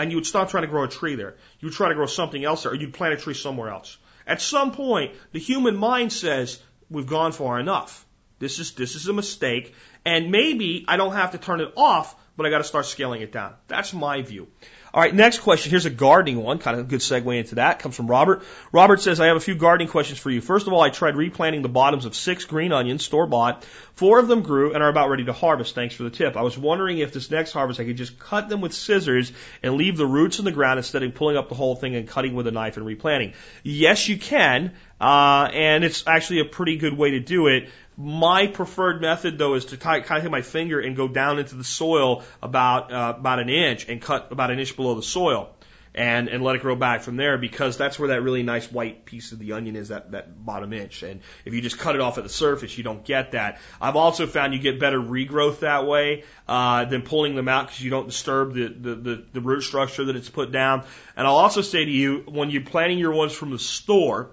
[0.03, 1.37] And you would stop trying to grow a tree there.
[1.61, 3.97] You would try to grow something else there, or you'd plant a tree somewhere else.
[4.27, 8.05] At some point, the human mind says, we've gone far enough.
[8.41, 9.73] This is, this is a mistake,
[10.05, 13.23] and maybe I don't have to turn it off, but I got to start scaling
[13.23, 13.55] it down.
[13.69, 14.49] That's my view.
[14.95, 15.70] All right, next question.
[15.70, 17.78] Here's a gardening one, kind of a good segue into that.
[17.78, 18.43] Comes from Robert.
[18.72, 20.43] Robert says, I have a few gardening questions for you.
[20.43, 23.64] First of all, I tried replanting the bottoms of six green onions, store bought.
[23.95, 25.74] Four of them grew and are about ready to harvest.
[25.74, 26.36] Thanks for the tip.
[26.36, 29.32] I was wondering if this next harvest I could just cut them with scissors
[29.62, 32.07] and leave the roots in the ground instead of pulling up the whole thing and
[32.07, 33.32] cutting with a knife and replanting.
[33.62, 34.72] Yes, you can.
[35.01, 37.70] Uh, and it's actually a pretty good way to do it.
[37.97, 41.57] My preferred method, though, is to kind of take my finger and go down into
[41.57, 45.51] the soil about uh, about an inch and cut about an inch below the soil,
[45.95, 49.05] and and let it grow back from there because that's where that really nice white
[49.05, 51.03] piece of the onion is that that bottom inch.
[51.03, 53.61] And if you just cut it off at the surface, you don't get that.
[53.78, 57.82] I've also found you get better regrowth that way uh, than pulling them out because
[57.82, 60.84] you don't disturb the, the the the root structure that it's put down.
[61.14, 64.30] And I'll also say to you when you're planting your ones from the store,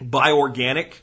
[0.00, 1.02] buy organic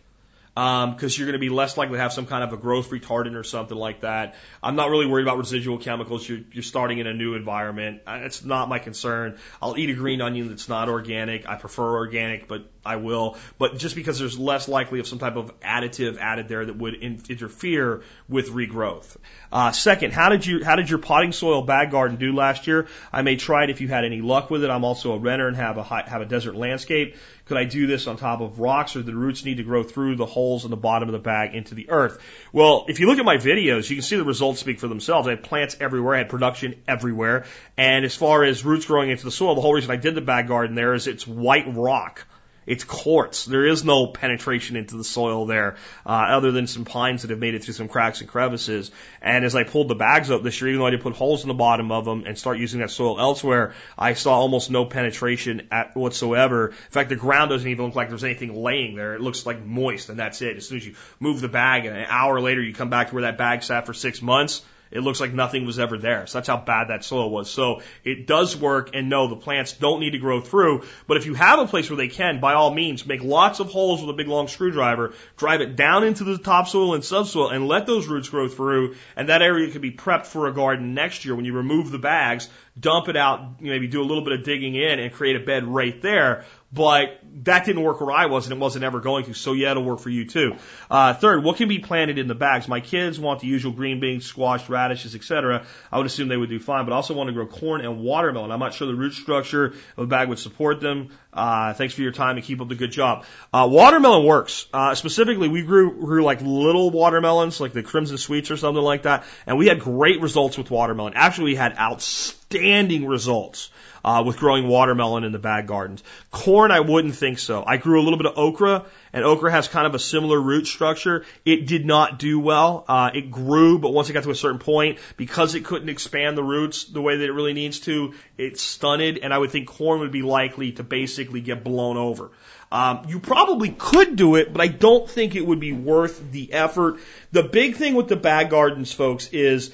[0.57, 2.89] because um, you're going to be less likely to have some kind of a growth
[2.89, 4.33] retardant or something like that.
[4.63, 6.27] I'm not really worried about residual chemicals.
[6.27, 8.01] You're, you're starting in a new environment.
[8.07, 9.37] It's not my concern.
[9.61, 11.47] I'll eat a green onion that's not organic.
[11.47, 13.37] I prefer organic, but I will.
[13.57, 16.95] But just because there's less likely of some type of additive added there that would
[16.95, 19.15] in, interfere with regrowth.
[19.51, 22.87] Uh, second, how did you how did your potting soil bag garden do last year?
[23.11, 24.69] I may try it if you had any luck with it.
[24.69, 27.15] I'm also a renter and have a high, have a desert landscape.
[27.47, 30.17] Could I do this on top of rocks or the roots need to grow through
[30.17, 32.19] the holes in the bottom of the bag into the earth?
[32.51, 35.27] Well, if you look at my videos, you can see the results speak for themselves.
[35.27, 36.15] I had plants everywhere.
[36.15, 37.45] I had production everywhere.
[37.77, 40.21] And as far as roots growing into the soil, the whole reason I did the
[40.21, 42.25] bag garden there is it's white rock.
[42.67, 43.45] It's quartz.
[43.45, 47.39] There is no penetration into the soil there, uh, other than some pines that have
[47.39, 48.91] made it through some cracks and crevices.
[49.21, 51.43] And as I pulled the bags up this year, even though I did put holes
[51.43, 54.85] in the bottom of them and start using that soil elsewhere, I saw almost no
[54.85, 56.67] penetration at whatsoever.
[56.67, 59.15] In fact, the ground doesn't even look like there's anything laying there.
[59.15, 60.57] It looks like moist, and that's it.
[60.57, 63.13] As soon as you move the bag, and an hour later you come back to
[63.15, 64.61] where that bag sat for six months,
[64.91, 66.27] it looks like nothing was ever there.
[66.27, 67.49] So that's how bad that soil was.
[67.49, 70.83] So it does work and no, the plants don't need to grow through.
[71.07, 73.69] But if you have a place where they can, by all means, make lots of
[73.69, 77.67] holes with a big long screwdriver, drive it down into the topsoil and subsoil and
[77.67, 78.95] let those roots grow through.
[79.15, 81.99] And that area can be prepped for a garden next year when you remove the
[81.99, 85.39] bags dump it out, maybe do a little bit of digging in and create a
[85.39, 86.45] bed right there.
[86.71, 89.33] But that didn't work where I was and it wasn't ever going to.
[89.33, 90.57] So yeah, it'll work for you too.
[90.91, 92.67] Uh, third, what can be planted in the bags?
[92.67, 95.65] My kids want the usual green beans, squash, radishes, etc.
[95.91, 98.51] I would assume they would do fine, but also want to grow corn and watermelon.
[98.51, 101.09] I'm not sure the root structure of a bag would support them.
[101.31, 103.23] Uh, thanks for your time and keep up the good job.
[103.53, 104.65] Uh, watermelon works.
[104.73, 109.03] Uh, specifically, we grew, grew like little watermelons, like the crimson sweets or something like
[109.03, 111.13] that, and we had great results with watermelon.
[111.15, 113.69] Actually, we had outstanding results
[114.07, 116.01] uh, with growing watermelon in the bag gardens.
[116.31, 117.61] Corn, I wouldn't think so.
[117.67, 120.65] I grew a little bit of okra, and okra has kind of a similar root
[120.65, 121.25] structure.
[121.43, 122.85] It did not do well.
[122.87, 126.37] Uh, it grew, but once it got to a certain point, because it couldn't expand
[126.37, 129.67] the roots the way that it really needs to, it stunted, and I would think
[129.67, 132.31] corn would be likely to basically get blown over.
[132.71, 136.53] Um, you probably could do it, but I don't think it would be worth the
[136.53, 136.99] effort.
[137.33, 139.73] The big thing with the bag gardens, folks, is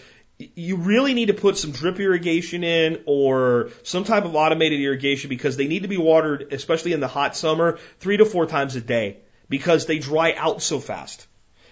[0.56, 5.30] you really need to put some drip irrigation in or some type of automated irrigation
[5.30, 8.76] because they need to be watered, especially in the hot summer, three to four times
[8.76, 9.18] a day
[9.50, 11.28] because they dry out so fast.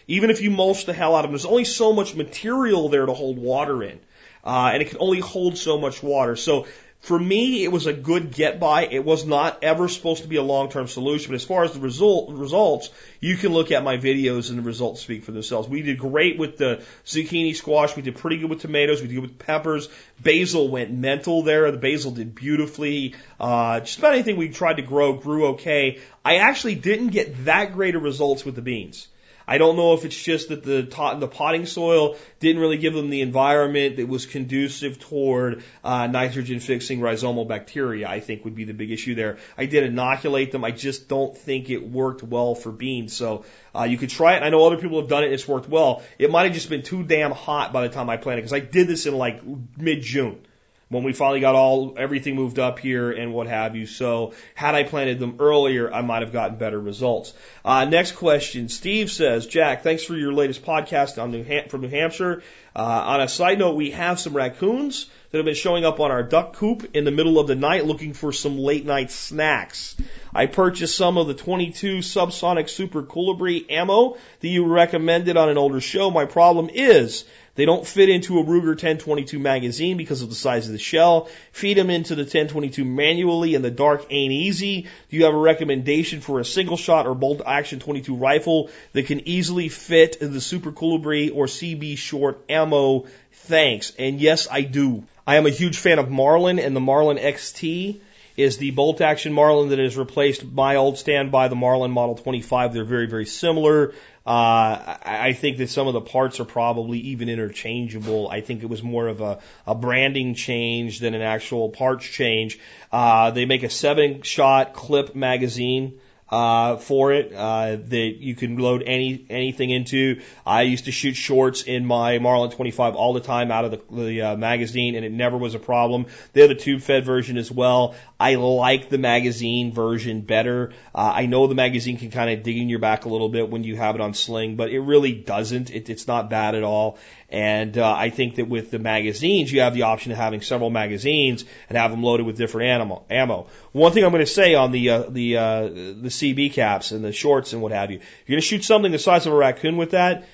[0.07, 3.05] Even if you mulch the hell out of them, there's only so much material there
[3.05, 3.99] to hold water in.
[4.43, 6.36] Uh, and it can only hold so much water.
[6.36, 6.67] So
[7.02, 8.86] for me, it was a good get by.
[8.86, 11.32] It was not ever supposed to be a long term solution.
[11.32, 14.62] But as far as the result, results, you can look at my videos and the
[14.62, 15.68] results speak for themselves.
[15.68, 17.95] We did great with the zucchini squash.
[17.95, 19.02] We did pretty good with tomatoes.
[19.02, 19.89] We did good with peppers.
[20.22, 21.72] Basil went mental there.
[21.72, 23.16] The basil did beautifully.
[23.39, 25.99] Uh, just about anything we tried to grow grew okay.
[26.24, 29.08] I actually didn't get that great of results with the beans.
[29.52, 30.82] I don't know if it's just that the
[31.20, 36.62] the potting soil didn't really give them the environment that was conducive toward uh, nitrogen
[36.62, 38.08] fixing rhizomal bacteria.
[38.08, 39.39] I think would be the big issue there.
[39.58, 40.64] I did inoculate them.
[40.64, 43.12] I just don't think it worked well for beans.
[43.12, 43.43] So
[43.76, 44.43] uh, you could try it.
[44.43, 45.26] I know other people have done it.
[45.26, 46.02] And it's worked well.
[46.18, 48.62] It might have just been too damn hot by the time I planted because I
[48.62, 49.41] did this in like
[49.76, 50.45] mid June
[50.92, 53.86] when we finally got all everything moved up here and what have you.
[53.86, 57.34] So had I planted them earlier, I might have gotten better results.
[57.64, 58.68] Uh, next question.
[58.68, 62.44] Steve says, Jack, thanks for your latest podcast on New Ham- from New Hampshire.
[62.76, 66.12] Uh, on a side note, we have some raccoons that have been showing up on
[66.12, 69.96] our duck coop in the middle of the night looking for some late night snacks.
[70.34, 75.58] I purchased some of the 22 subsonic super colibri ammo that you recommended on an
[75.58, 76.12] older show.
[76.12, 77.24] My problem is
[77.56, 81.30] they don't fit into a Ruger 1022 magazine because of the size of the shell.
[81.52, 84.84] Feed them into the 1022 manually and the dark ain't easy.
[85.10, 89.06] Do you have a recommendation for a single shot or bolt action 22 rifle that
[89.06, 93.08] can easily fit the Super Colibri or CB short ammo?
[93.34, 93.91] Thanks.
[93.99, 95.04] And yes, I do.
[95.28, 97.99] I am a huge fan of Marlin and the Marlin XT
[98.38, 102.74] is the bolt action Marlin that has replaced my old standby, the Marlin Model 25.
[102.74, 103.93] They're very, very similar.
[104.26, 108.30] Uh, I think that some of the parts are probably even interchangeable.
[108.30, 112.59] I think it was more of a, a branding change than an actual parts change.
[112.91, 115.99] Uh, they make a seven shot clip magazine
[116.32, 120.22] uh, for it uh, that you can load any anything into.
[120.46, 123.96] I used to shoot shorts in my Marlin 25 all the time out of the,
[124.04, 126.06] the uh, magazine, and it never was a problem.
[126.34, 127.96] They have a tube fed version as well.
[128.20, 130.72] I like the magazine version better.
[130.96, 133.50] Uh, I know the magazine can kind of dig in your back a little bit
[133.50, 135.70] when you have it on sling, but it really doesn't.
[135.70, 136.98] It, it's not bad at all.
[137.32, 140.70] And uh, I think that with the magazines, you have the option of having several
[140.70, 143.48] magazines and have them loaded with different animal, ammo.
[143.72, 147.06] One thing I'm going to say on the uh, the uh, the CB caps and
[147.06, 149.34] the shorts and what have you, if you're going to shoot something the size of
[149.34, 150.26] a raccoon with that,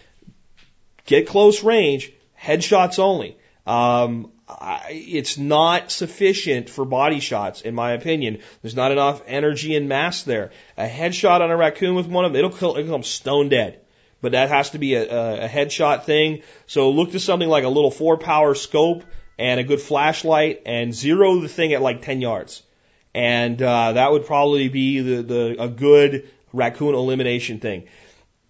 [1.06, 3.38] get close range, headshots only.
[3.68, 8.40] Um, I, it's not sufficient for body shots, in my opinion.
[8.64, 10.52] There's not enough energy and mass there.
[10.78, 13.82] A headshot on a raccoon with one of them, it'll kill, it'll come stone dead
[14.22, 16.42] but that has to be a, a headshot thing.
[16.66, 19.04] So look to something like a little four power scope
[19.38, 22.64] and a good flashlight and zero the thing at like 10 yards.
[23.14, 27.88] And uh, that would probably be the, the a good raccoon elimination thing.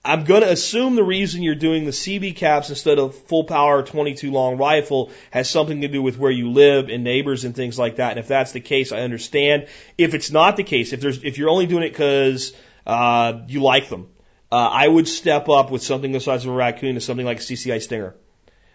[0.07, 3.83] I'm going to assume the reason you're doing the CB caps instead of full power
[3.83, 7.77] 22 long rifle has something to do with where you live and neighbors and things
[7.77, 8.11] like that.
[8.11, 9.67] And if that's the case, I understand.
[9.97, 12.53] If it's not the case, if there's if you're only doing it because
[12.85, 14.07] uh, you like them,
[14.51, 17.39] uh, I would step up with something the size of a raccoon to something like
[17.39, 18.15] a CCI Stinger.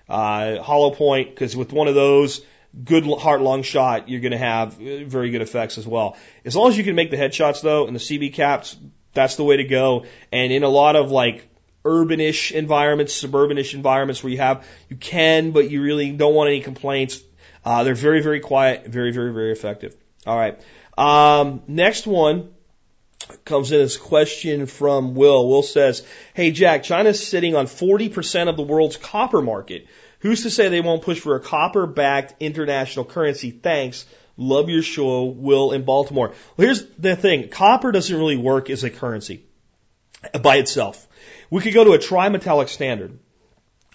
[0.08, 2.44] Uh, hollow point, because with one of those,
[2.84, 6.16] good heart lung shot, you're going to have uh, very good effects as well.
[6.44, 8.76] As long as you can make the headshots though, and the CB caps,
[9.14, 10.04] that's the way to go.
[10.30, 11.48] And in a lot of like
[11.84, 16.60] urbanish environments, suburbanish environments where you have, you can, but you really don't want any
[16.60, 17.22] complaints.
[17.64, 19.96] Uh, they're very, very quiet, very, very, very effective.
[20.26, 20.60] All right.
[20.96, 22.51] Um, next one
[23.44, 25.48] comes in as question from Will.
[25.48, 29.86] Will says, Hey Jack, China's sitting on 40% of the world's copper market.
[30.20, 33.50] Who's to say they won't push for a copper backed international currency?
[33.50, 34.06] Thanks.
[34.36, 36.28] Love your show, Will in Baltimore.
[36.56, 37.48] Well, here's the thing.
[37.48, 39.44] Copper doesn't really work as a currency
[40.40, 41.06] by itself.
[41.50, 43.18] We could go to a trimetallic standard,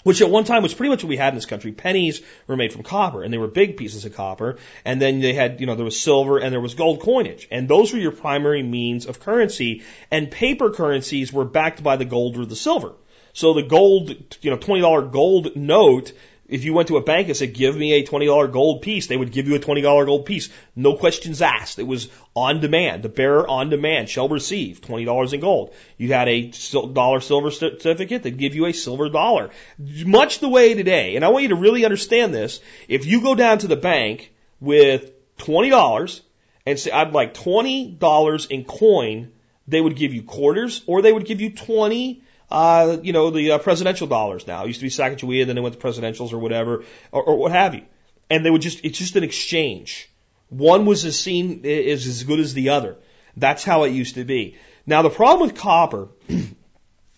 [0.08, 1.74] which at one time was pretty much what we had in this country.
[1.74, 4.56] Pennies were made from copper, and they were big pieces of copper.
[4.86, 7.46] And then they had, you know, there was silver and there was gold coinage.
[7.52, 9.84] And those were your primary means of currency.
[10.10, 12.94] And paper currencies were backed by the gold or the silver.
[13.34, 16.14] So the gold, you know, $20 gold note
[16.48, 19.18] if you went to a bank and said, give me a $20 gold piece, they
[19.18, 20.50] would give you a $20 gold piece.
[20.76, 21.78] No questions asked.
[21.78, 23.04] It was on demand.
[23.04, 25.74] The bearer on demand shall receive $20 in gold.
[25.98, 26.52] You had a
[26.94, 29.50] dollar silver certificate, they'd give you a silver dollar.
[29.78, 33.36] Much the way today, and I want you to really understand this, if you go
[33.36, 36.22] down to the bank with $20
[36.66, 39.32] and say, I'd like $20 in coin,
[39.68, 43.52] they would give you quarters or they would give you 20 uh, you know, the
[43.52, 44.64] uh, presidential dollars now.
[44.64, 47.52] It used to be Sacagawea, then they went to presidentials or whatever, or, or what
[47.52, 47.84] have you.
[48.30, 50.10] And they would just, it's just an exchange.
[50.50, 52.98] One was as seen is as good as the other.
[53.36, 54.58] That's how it used to be.
[54.86, 56.46] Now the problem with copper, I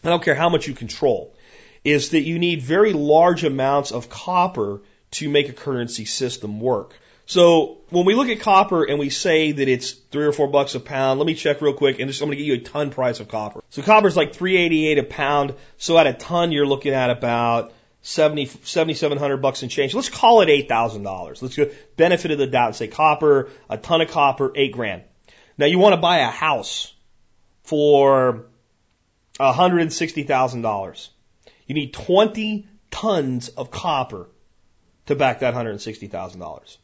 [0.03, 1.35] don't care how much you control,
[1.83, 4.81] is that you need very large amounts of copper
[5.11, 6.93] to make a currency system work.
[7.29, 10.73] So when we look at copper and we say that it's three or four bucks
[10.73, 12.65] a pound, let me check real quick and just, I'm going to give you a
[12.65, 13.63] ton price of copper.
[13.69, 15.53] So copper is like 388 a pound.
[15.77, 19.93] So at a ton, you're looking at about 70, 7,700 bucks in change.
[19.93, 21.39] Let's call it $8,000.
[21.43, 25.03] Let's go benefit of the doubt and say copper, a ton of copper, eight grand.
[25.55, 26.91] Now you want to buy a house
[27.61, 28.47] for
[29.39, 31.09] $160,000.
[31.67, 34.31] You need 20 tons of copper
[35.05, 36.77] to back that $160,000.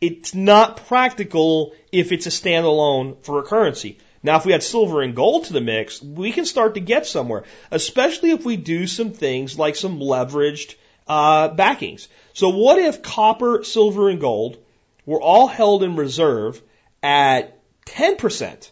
[0.00, 3.98] It's not practical if it's a standalone for a currency.
[4.22, 7.06] Now, if we add silver and gold to the mix, we can start to get
[7.06, 10.74] somewhere, especially if we do some things like some leveraged
[11.06, 12.08] uh, backings.
[12.32, 14.58] So, what if copper, silver, and gold
[15.06, 16.60] were all held in reserve
[17.02, 18.70] at 10%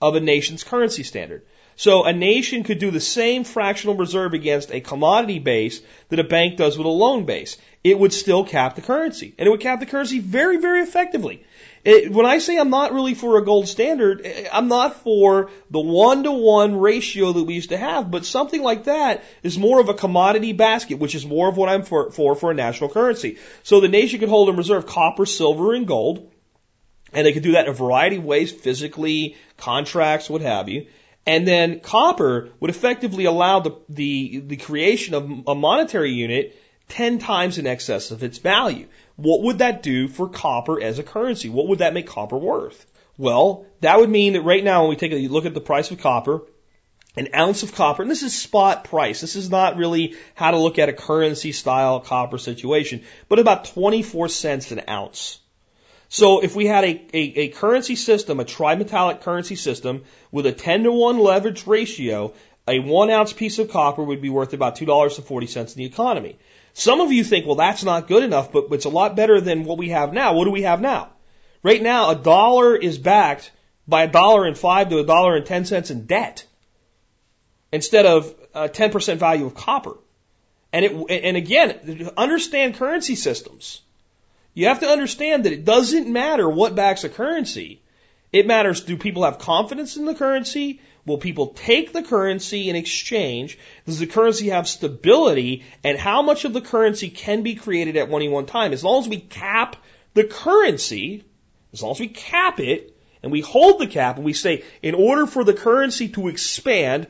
[0.00, 1.44] of a nation's currency standard?
[1.76, 6.24] So a nation could do the same fractional reserve against a commodity base that a
[6.24, 7.56] bank does with a loan base.
[7.82, 9.34] It would still cap the currency.
[9.38, 11.44] And it would cap the currency very, very effectively.
[11.84, 15.50] It, when I say I'm not really for a gold standard, eh, I'm not for
[15.70, 19.58] the one to one ratio that we used to have, but something like that is
[19.58, 22.54] more of a commodity basket, which is more of what I'm for, for, for a
[22.54, 23.36] national currency.
[23.64, 26.30] So the nation could hold in reserve copper, silver, and gold.
[27.12, 30.86] And they could do that in a variety of ways, physically, contracts, what have you.
[31.26, 37.18] And then copper would effectively allow the, the, the creation of a monetary unit 10
[37.18, 38.86] times in excess of its value.
[39.16, 41.48] What would that do for copper as a currency?
[41.48, 42.84] What would that make copper worth?
[43.16, 45.90] Well, that would mean that right now when we take a look at the price
[45.90, 46.42] of copper,
[47.16, 49.20] an ounce of copper, and this is spot price.
[49.20, 53.66] This is not really how to look at a currency style copper situation, but about
[53.66, 55.38] 24 cents an ounce.
[56.14, 60.52] So if we had a, a, a currency system, a trimetallic currency system with a
[60.52, 62.34] 10 to 1 leverage ratio,
[62.68, 66.38] a one ounce piece of copper would be worth about $2.40 in the economy.
[66.72, 69.64] Some of you think, well, that's not good enough, but it's a lot better than
[69.64, 70.34] what we have now.
[70.34, 71.08] What do we have now?
[71.64, 73.50] Right now, a dollar is backed
[73.88, 76.46] by a dollar and five to a dollar and ten cents in debt
[77.72, 79.96] instead of a 10% value of copper.
[80.72, 83.80] And it, and again, understand currency systems.
[84.54, 87.82] You have to understand that it doesn't matter what backs a currency.
[88.32, 90.80] It matters do people have confidence in the currency?
[91.06, 93.58] Will people take the currency in exchange?
[93.84, 95.64] Does the currency have stability?
[95.82, 98.72] And how much of the currency can be created at any one time?
[98.72, 99.76] As long as we cap
[100.14, 101.24] the currency,
[101.72, 104.94] as long as we cap it, and we hold the cap and we say, in
[104.94, 107.06] order for the currency to expand,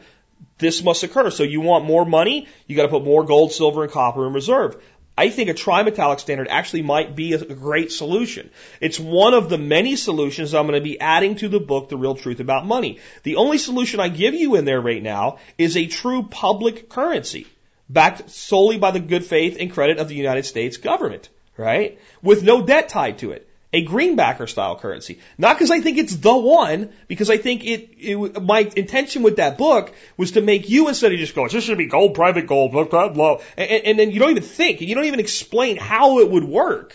[0.58, 1.30] this must occur.
[1.30, 4.80] So you want more money, you gotta put more gold, silver, and copper in reserve.
[5.16, 8.50] I think a trimetallic standard actually might be a great solution.
[8.80, 11.96] It's one of the many solutions I'm going to be adding to the book, The
[11.96, 12.98] Real Truth About Money.
[13.22, 17.46] The only solution I give you in there right now is a true public currency,
[17.88, 22.00] backed solely by the good faith and credit of the United States government, right?
[22.20, 25.18] With no debt tied to it a greenbacker style currency.
[25.36, 29.36] Not because I think it's the one, because I think it, it, my intention with
[29.36, 32.46] that book was to make you instead of just going, this should be gold, private
[32.46, 33.40] gold, blah, blah, blah.
[33.56, 36.94] And, and then you don't even think, you don't even explain how it would work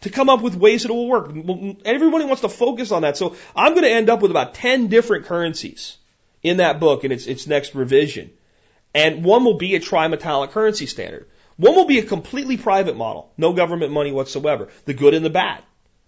[0.00, 1.30] to come up with ways that it will work.
[1.84, 3.16] Everybody wants to focus on that.
[3.16, 5.96] So I'm going to end up with about 10 different currencies
[6.42, 8.32] in that book in its, its next revision.
[8.92, 11.28] And one will be a trimetallic currency standard.
[11.56, 13.30] One will be a completely private model.
[13.36, 14.70] No government money whatsoever.
[14.86, 15.62] The good and the bad.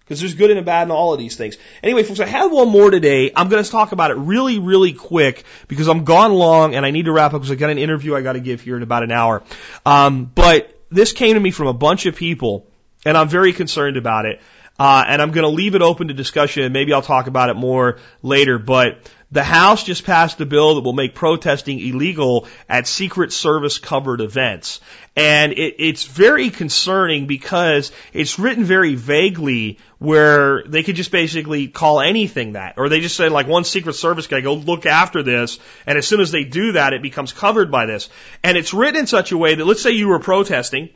[0.07, 1.57] Because there's good and bad in all of these things.
[1.83, 3.33] Anyway, folks, I have one more today.
[3.35, 6.93] I'm going to talk about it really, really quick because I'm gone long and I
[6.93, 8.85] need to wrap up because I got an interview I got to give here in
[8.85, 9.43] about an hour.
[9.85, 12.69] Um, but this came to me from a bunch of people,
[13.05, 14.41] and I'm very concerned about it.
[14.79, 17.49] Uh, and I'm going to leave it open to discussion, and maybe I'll talk about
[17.49, 18.59] it more later.
[18.59, 23.79] But the House just passed a bill that will make protesting illegal at Secret Service
[23.79, 24.81] covered events.
[25.17, 31.67] And it, it's very concerning because it's written very vaguely where they could just basically
[31.67, 32.75] call anything that.
[32.77, 35.59] Or they just say like one Secret Service guy, go look after this.
[35.87, 38.09] And as soon as they do that, it becomes covered by this.
[38.45, 40.91] And it's written in such a way that let's say you were protesting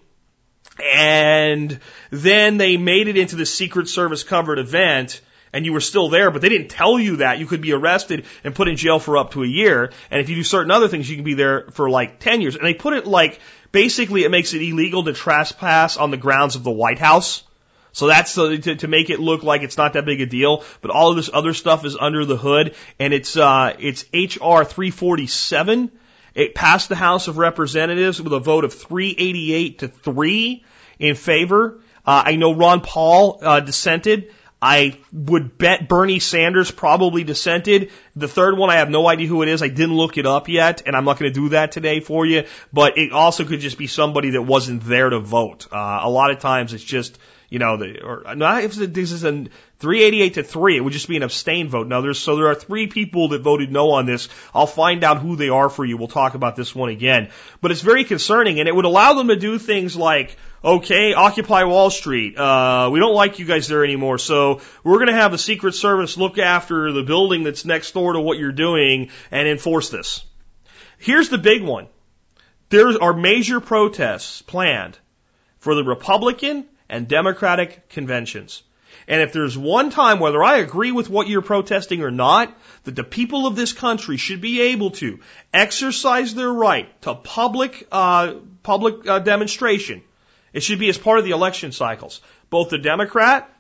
[0.83, 1.81] and
[2.11, 5.21] then they made it into the Secret Service covered event
[5.53, 8.27] and you were still there, but they didn't tell you that, you could be arrested
[8.45, 9.93] and put in jail for up to a year.
[10.11, 12.57] And if you do certain other things, you can be there for like 10 years.
[12.57, 13.41] And they put it like,
[13.73, 17.43] basically it makes it illegal to trespass on the grounds of the White House.
[17.93, 20.65] So that's to, to, to make it look like it's not that big a deal,
[20.81, 24.63] but all of this other stuff is under the hood, and it's uh, it's HR
[24.63, 25.91] 347.
[26.35, 30.65] It passed the House of Representatives with a vote of 388 to three
[31.01, 31.81] in favor.
[32.07, 34.33] Uh, I know Ron Paul uh, dissented.
[34.63, 37.91] I would bet Bernie Sanders probably dissented.
[38.15, 39.63] The third one, I have no idea who it is.
[39.63, 42.27] I didn't look it up yet, and I'm not going to do that today for
[42.27, 42.45] you.
[42.73, 45.69] But it also could just be somebody that wasn't there to vote.
[45.73, 47.19] Uh, a lot of times it's just,
[47.49, 49.47] you know, the, or not if this is a
[49.79, 51.87] 388 to 3, it would just be an abstain vote.
[51.87, 54.29] Now there's, so there are three people that voted no on this.
[54.55, 55.97] I'll find out who they are for you.
[55.97, 57.31] We'll talk about this one again.
[57.63, 61.65] But it's very concerning, and it would allow them to do things like, okay, Occupy
[61.65, 62.37] Wall Street.
[62.37, 65.75] Uh, we don't like you guys there anymore, so we're going to have the Secret
[65.75, 70.25] Service look after the building that's next door to what you're doing and enforce this.
[70.99, 71.89] Here's the big one.
[72.69, 74.99] There are major protests planned
[75.59, 78.63] for the Republican and Democratic conventions.
[79.09, 82.95] And if there's one time, whether I agree with what you're protesting or not, that
[82.95, 85.21] the people of this country should be able to
[85.53, 90.03] exercise their right to public, uh, public uh, demonstration
[90.53, 92.21] it should be as part of the election cycles.
[92.49, 93.51] Both the Democrat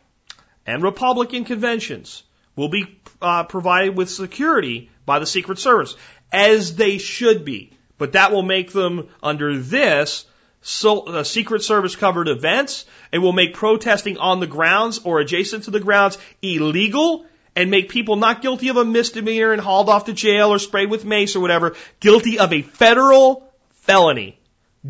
[0.66, 2.22] and Republican conventions
[2.56, 5.94] will be uh, provided with security by the Secret Service,
[6.32, 7.72] as they should be.
[7.98, 10.24] But that will make them, under this,
[10.62, 12.84] so, uh, Secret Service covered events.
[13.12, 17.24] It will make protesting on the grounds or adjacent to the grounds illegal
[17.56, 20.90] and make people not guilty of a misdemeanor and hauled off to jail or sprayed
[20.90, 24.39] with mace or whatever, guilty of a federal felony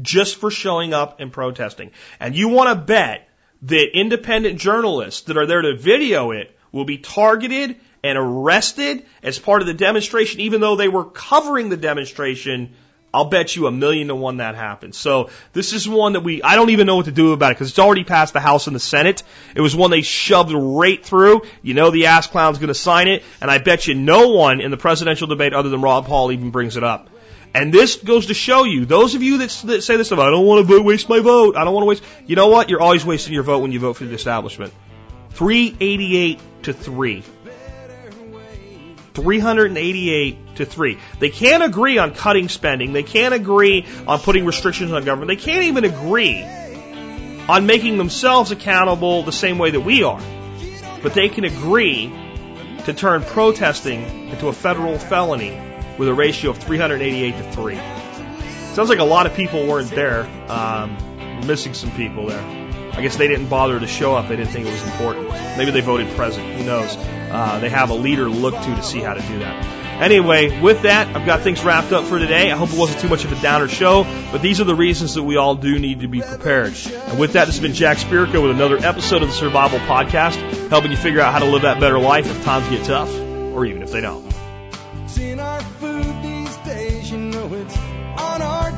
[0.00, 1.90] just for showing up and protesting.
[2.18, 3.28] And you want to bet
[3.62, 9.38] that independent journalists that are there to video it will be targeted and arrested as
[9.38, 12.74] part of the demonstration, even though they were covering the demonstration.
[13.12, 14.96] I'll bet you a million to one that happens.
[14.96, 17.54] So this is one that we, I don't even know what to do about it
[17.56, 19.24] because it's already passed the House and the Senate.
[19.56, 21.42] It was one they shoved right through.
[21.60, 24.60] You know the ass clown's going to sign it, and I bet you no one
[24.60, 27.10] in the presidential debate other than Ron Paul even brings it up.
[27.52, 30.30] And this goes to show you, those of you that, that say this stuff, I
[30.30, 31.56] don't want to waste my vote.
[31.56, 32.04] I don't want to waste.
[32.26, 32.68] You know what?
[32.68, 34.72] You're always wasting your vote when you vote for the establishment.
[35.30, 37.24] 388 to 3.
[39.14, 40.98] 388 to 3.
[41.18, 42.92] They can't agree on cutting spending.
[42.92, 45.28] They can't agree on putting restrictions on government.
[45.28, 46.44] They can't even agree
[47.48, 50.20] on making themselves accountable the same way that we are.
[51.02, 52.12] But they can agree
[52.84, 55.58] to turn protesting into a federal felony
[56.00, 57.76] with a ratio of 388 to 3.
[58.72, 60.22] Sounds like a lot of people weren't there.
[60.50, 60.96] Um,
[61.46, 62.40] missing some people there.
[62.92, 64.28] I guess they didn't bother to show up.
[64.28, 65.28] They didn't think it was important.
[65.58, 66.46] Maybe they voted present.
[66.54, 66.96] Who knows?
[66.96, 70.02] Uh, they have a leader to look to to see how to do that.
[70.02, 72.50] Anyway, with that, I've got things wrapped up for today.
[72.50, 75.16] I hope it wasn't too much of a downer show, but these are the reasons
[75.16, 76.72] that we all do need to be prepared.
[77.08, 80.70] And with that, this has been Jack Spirko with another episode of the Survival Podcast,
[80.70, 83.66] helping you figure out how to live that better life if times get tough, or
[83.66, 84.30] even if they don't.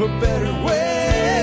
[0.00, 1.41] a better way.